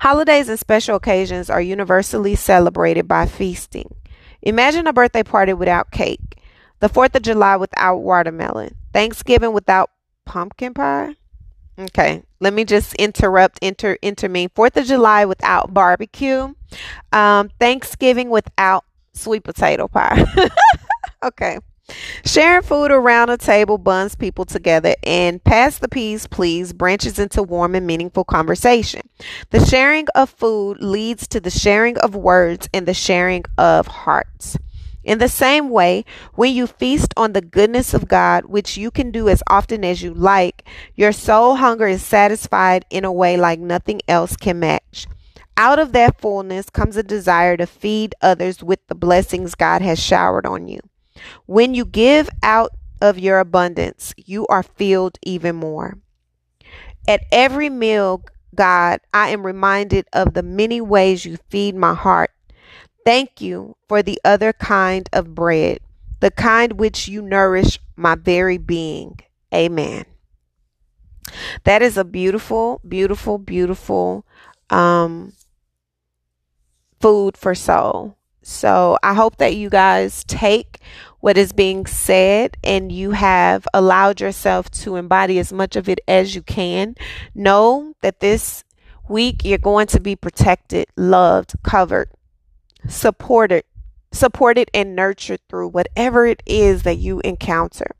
Holidays 0.00 0.48
and 0.48 0.58
special 0.58 0.96
occasions 0.96 1.50
are 1.50 1.60
universally 1.60 2.34
celebrated 2.34 3.08
by 3.08 3.26
feasting. 3.26 3.94
Imagine 4.42 4.86
a 4.86 4.92
birthday 4.92 5.22
party 5.22 5.52
without 5.52 5.90
cake, 5.90 6.38
the 6.80 6.88
4th 6.88 7.14
of 7.14 7.22
July 7.22 7.56
without 7.56 7.98
watermelon, 7.98 8.76
Thanksgiving 8.92 9.52
without 9.52 9.90
pumpkin 10.24 10.74
pie, 10.74 11.14
Okay, 11.78 12.22
let 12.40 12.54
me 12.54 12.64
just 12.64 12.94
interrupt, 12.94 13.58
inter, 13.60 13.98
intermeme. 14.00 14.48
Fourth 14.54 14.76
of 14.78 14.86
July 14.86 15.26
without 15.26 15.74
barbecue, 15.74 16.54
um, 17.12 17.50
Thanksgiving 17.60 18.30
without 18.30 18.84
sweet 19.12 19.44
potato 19.44 19.86
pie. 19.86 20.24
okay. 21.22 21.58
Sharing 22.24 22.62
food 22.62 22.90
around 22.90 23.30
a 23.30 23.36
table 23.36 23.78
bonds 23.78 24.16
people 24.16 24.44
together 24.44 24.96
and 25.04 25.42
pass 25.42 25.78
the 25.78 25.88
peas, 25.88 26.26
please, 26.26 26.72
branches 26.72 27.18
into 27.18 27.42
warm 27.42 27.76
and 27.76 27.86
meaningful 27.86 28.24
conversation. 28.24 29.02
The 29.50 29.64
sharing 29.64 30.06
of 30.14 30.30
food 30.30 30.82
leads 30.82 31.28
to 31.28 31.40
the 31.40 31.50
sharing 31.50 31.96
of 31.98 32.16
words 32.16 32.68
and 32.74 32.86
the 32.86 32.94
sharing 32.94 33.44
of 33.56 33.86
hearts. 33.86 34.58
In 35.04 35.18
the 35.18 35.28
same 35.28 35.70
way, 35.70 36.04
when 36.34 36.52
you 36.52 36.66
feast 36.66 37.14
on 37.16 37.32
the 37.32 37.40
goodness 37.40 37.94
of 37.94 38.08
God, 38.08 38.46
which 38.46 38.76
you 38.76 38.90
can 38.90 39.12
do 39.12 39.28
as 39.28 39.40
often 39.48 39.84
as 39.84 40.02
you 40.02 40.12
like, 40.12 40.68
your 40.96 41.12
soul 41.12 41.54
hunger 41.54 41.86
is 41.86 42.02
satisfied 42.02 42.84
in 42.90 43.04
a 43.04 43.12
way 43.12 43.36
like 43.36 43.60
nothing 43.60 44.00
else 44.08 44.36
can 44.36 44.58
match. 44.58 45.06
Out 45.56 45.78
of 45.78 45.92
that 45.92 46.20
fullness 46.20 46.68
comes 46.68 46.96
a 46.96 47.04
desire 47.04 47.56
to 47.56 47.66
feed 47.66 48.16
others 48.20 48.64
with 48.64 48.84
the 48.88 48.96
blessings 48.96 49.54
God 49.54 49.80
has 49.80 50.02
showered 50.02 50.44
on 50.44 50.66
you. 50.66 50.80
When 51.46 51.74
you 51.74 51.84
give 51.84 52.28
out 52.42 52.72
of 53.00 53.18
your 53.18 53.38
abundance, 53.38 54.14
you 54.16 54.46
are 54.48 54.62
filled 54.62 55.18
even 55.22 55.56
more. 55.56 55.98
At 57.08 57.24
every 57.30 57.70
meal, 57.70 58.22
God, 58.54 59.00
I 59.12 59.28
am 59.28 59.44
reminded 59.46 60.06
of 60.12 60.34
the 60.34 60.42
many 60.42 60.80
ways 60.80 61.24
you 61.24 61.36
feed 61.50 61.74
my 61.74 61.94
heart 61.94 62.30
Thank 63.06 63.40
you 63.40 63.76
for 63.86 64.02
the 64.02 64.20
other 64.24 64.52
kind 64.52 65.08
of 65.12 65.32
bread, 65.32 65.78
the 66.18 66.32
kind 66.32 66.72
which 66.72 67.06
you 67.06 67.22
nourish 67.22 67.78
my 67.94 68.16
very 68.16 68.58
being. 68.58 69.20
Amen. 69.54 70.06
That 71.62 71.82
is 71.82 71.96
a 71.96 72.02
beautiful, 72.02 72.80
beautiful, 72.86 73.38
beautiful 73.38 74.26
um, 74.70 75.34
food 76.98 77.36
for 77.36 77.54
soul. 77.54 78.15
So 78.48 78.96
I 79.02 79.12
hope 79.12 79.38
that 79.38 79.56
you 79.56 79.68
guys 79.68 80.22
take 80.22 80.78
what 81.18 81.36
is 81.36 81.52
being 81.52 81.84
said 81.84 82.56
and 82.62 82.92
you 82.92 83.10
have 83.10 83.66
allowed 83.74 84.20
yourself 84.20 84.70
to 84.70 84.94
embody 84.94 85.40
as 85.40 85.52
much 85.52 85.74
of 85.74 85.88
it 85.88 85.98
as 86.06 86.36
you 86.36 86.42
can. 86.42 86.94
Know 87.34 87.94
that 88.02 88.20
this 88.20 88.62
week 89.08 89.44
you're 89.44 89.58
going 89.58 89.88
to 89.88 89.98
be 89.98 90.14
protected, 90.14 90.86
loved, 90.96 91.54
covered, 91.64 92.08
supported 92.88 93.64
supported 94.12 94.70
and 94.72 94.94
nurtured 94.94 95.40
through 95.48 95.68
whatever 95.68 96.24
it 96.24 96.40
is 96.46 96.84
that 96.84 96.98
you 96.98 97.20
encounter. 97.24 97.96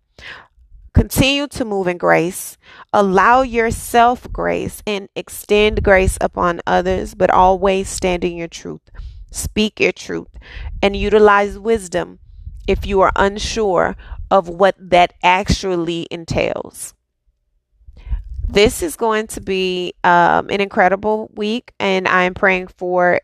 Continue 0.94 1.48
to 1.48 1.64
move 1.64 1.88
in 1.88 1.98
grace. 1.98 2.56
Allow 2.92 3.42
yourself 3.42 4.32
grace 4.32 4.80
and 4.87 5.09
extend 5.16 5.82
grace 5.82 6.16
upon 6.20 6.61
others, 6.68 7.16
but 7.16 7.30
always 7.30 7.88
stand 7.88 8.22
in 8.22 8.37
your 8.37 8.48
truth. 8.48 8.88
Speak 9.37 9.79
your 9.79 9.92
truth 9.92 10.29
and 10.83 10.96
utilize 10.96 11.59
wisdom 11.59 12.20
if 12.66 12.87
you 12.87 13.03
are 13.03 13.12
unsure 13.14 13.94
of 14.31 14.49
what 14.49 14.75
that 14.79 15.12
actually 15.22 16.09
entails. 16.11 16.94
This 18.49 18.83
is 18.83 18.96
going 18.96 19.27
to 19.29 19.42
be 19.42 19.92
um, 20.03 20.49
an 20.49 20.62
incredible 20.62 21.31
week, 21.35 21.75
and 21.79 22.09
I 22.09 22.22
am 22.22 22.33
praying 22.33 22.68
for 22.68 23.20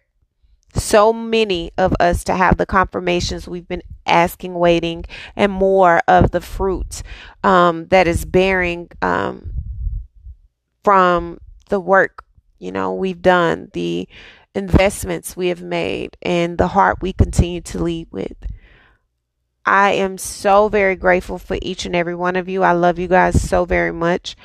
so 0.74 1.14
many 1.14 1.70
of 1.78 1.94
us 1.98 2.24
to 2.24 2.34
have 2.34 2.58
the 2.58 2.66
confirmations 2.66 3.48
we've 3.48 3.68
been 3.68 3.82
asking, 4.04 4.52
waiting, 4.52 5.04
and 5.34 5.50
more 5.50 6.02
of 6.06 6.30
the 6.30 6.42
fruit 6.42 7.02
um, 7.42 7.86
that 7.86 8.06
is 8.06 8.26
bearing 8.26 8.90
um, 9.00 9.52
from 10.84 11.38
the 11.70 11.80
work 11.80 12.22
you 12.62 12.70
know 12.70 12.94
we've 12.94 13.20
done, 13.20 13.70
the 13.72 14.08
investments 14.54 15.36
we 15.36 15.48
have 15.48 15.62
made, 15.62 16.16
and 16.22 16.58
the 16.58 16.68
heart 16.68 16.98
we 17.00 17.12
continue 17.12 17.60
to 17.62 17.82
lead 17.82 18.08
with. 18.10 18.36
I 19.64 19.92
am 19.92 20.18
so 20.18 20.68
very 20.68 20.96
grateful 20.96 21.38
for 21.38 21.56
each 21.62 21.86
and 21.86 21.94
every 21.94 22.14
one 22.14 22.36
of 22.36 22.48
you. 22.48 22.62
I 22.62 22.72
love 22.72 22.98
you 22.98 23.08
guys 23.08 23.40
so 23.40 23.64
very 23.64 23.92
much. 23.92 24.36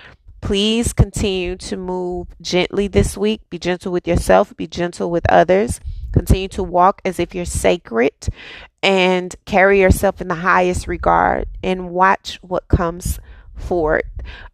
Please 0.41 0.93
continue 0.93 1.56
to 1.58 1.76
move 1.76 2.28
gently 2.39 2.88
this 2.88 3.17
week. 3.17 3.41
Be 3.50 3.58
gentle 3.58 3.91
with 3.91 4.08
yourself, 4.08 4.56
be 4.56 4.67
gentle 4.67 5.10
with 5.10 5.26
others. 5.30 5.80
Continue 6.13 6.48
to 6.50 6.63
walk 6.63 7.02
as 7.04 7.20
if 7.20 7.34
you're 7.34 7.46
sacred 7.46 8.13
and 8.84 9.36
carry 9.46 9.82
yourself 9.82 10.22
in 10.22 10.28
the 10.28 10.36
highest 10.36 10.88
regard 10.88 11.48
and 11.63 11.89
watch 11.89 12.39
what 12.41 12.67
comes 12.67 13.20
forward. 13.56 14.04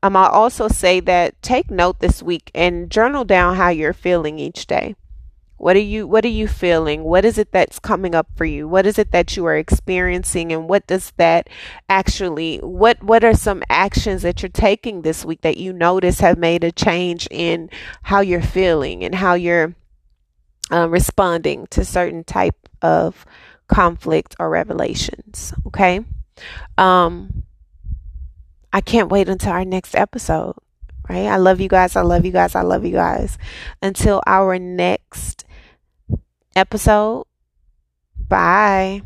Um, 0.02 0.16
I'll 0.16 0.30
also 0.30 0.68
say 0.68 1.00
that 1.02 1.39
take 1.42 1.70
note 1.70 2.00
this 2.00 2.24
week 2.24 2.50
and 2.56 2.89
journal 2.89 3.26
down 3.26 3.58
how 3.58 3.70
you're 3.70 3.94
feeling 3.94 4.39
each 4.39 4.66
day. 4.66 4.96
What 5.63 5.78
are 5.78 5.80
you 5.80 6.06
what 6.06 6.26
are 6.26 6.36
you 6.41 6.49
feeling? 6.49 7.06
What 7.06 7.23
is 7.23 7.38
it 7.38 7.54
that's 7.54 7.80
coming 7.80 8.13
up 8.13 8.28
for 8.36 8.43
you? 8.43 8.67
What 8.67 8.86
is 8.86 8.99
it 8.99 9.12
that 9.12 9.38
you 9.38 9.45
are 9.45 9.56
experiencing 9.56 10.52
and 10.52 10.67
what 10.67 10.86
does 10.88 11.13
that 11.15 11.49
actually 11.88 12.58
what 12.58 13.02
what 13.02 13.23
are 13.23 13.34
some 13.34 13.63
actions 13.69 14.23
that 14.23 14.41
you're 14.41 14.49
taking 14.49 15.04
this 15.04 15.23
week 15.23 15.39
that 15.39 15.56
you 15.56 15.71
notice 15.71 16.19
have 16.19 16.38
made 16.38 16.65
a 16.65 16.71
change 16.73 17.30
in 17.32 17.69
how 18.02 18.19
you're 18.19 18.41
feeling 18.41 19.06
and 19.06 19.15
how 19.15 19.36
you're 19.36 19.73
uh, 20.69 20.89
responding 20.89 21.65
to 21.67 21.86
certain 21.86 22.26
type 22.26 22.67
of 22.82 23.26
conflict 23.67 24.36
or 24.39 24.49
revelations. 24.49 25.54
Okay. 25.67 26.02
Um, 26.78 27.43
I 28.73 28.82
can't 28.82 29.10
wait 29.10 29.30
until 29.30 29.54
our 29.54 29.63
next 29.63 29.95
episode. 29.95 30.56
right? 31.10 31.28
I 31.28 31.38
love 31.38 31.62
you 31.62 31.69
guys. 31.69 31.95
I 31.95 32.02
love 32.02 32.26
you 32.26 32.32
guys. 32.32 32.56
I 32.56 32.62
love 32.62 32.86
you 32.86 32.91
guys. 32.91 33.38
Until 33.82 34.21
our 34.28 34.60
next 34.60 35.42
episode, 36.56 37.26
bye. 38.16 39.02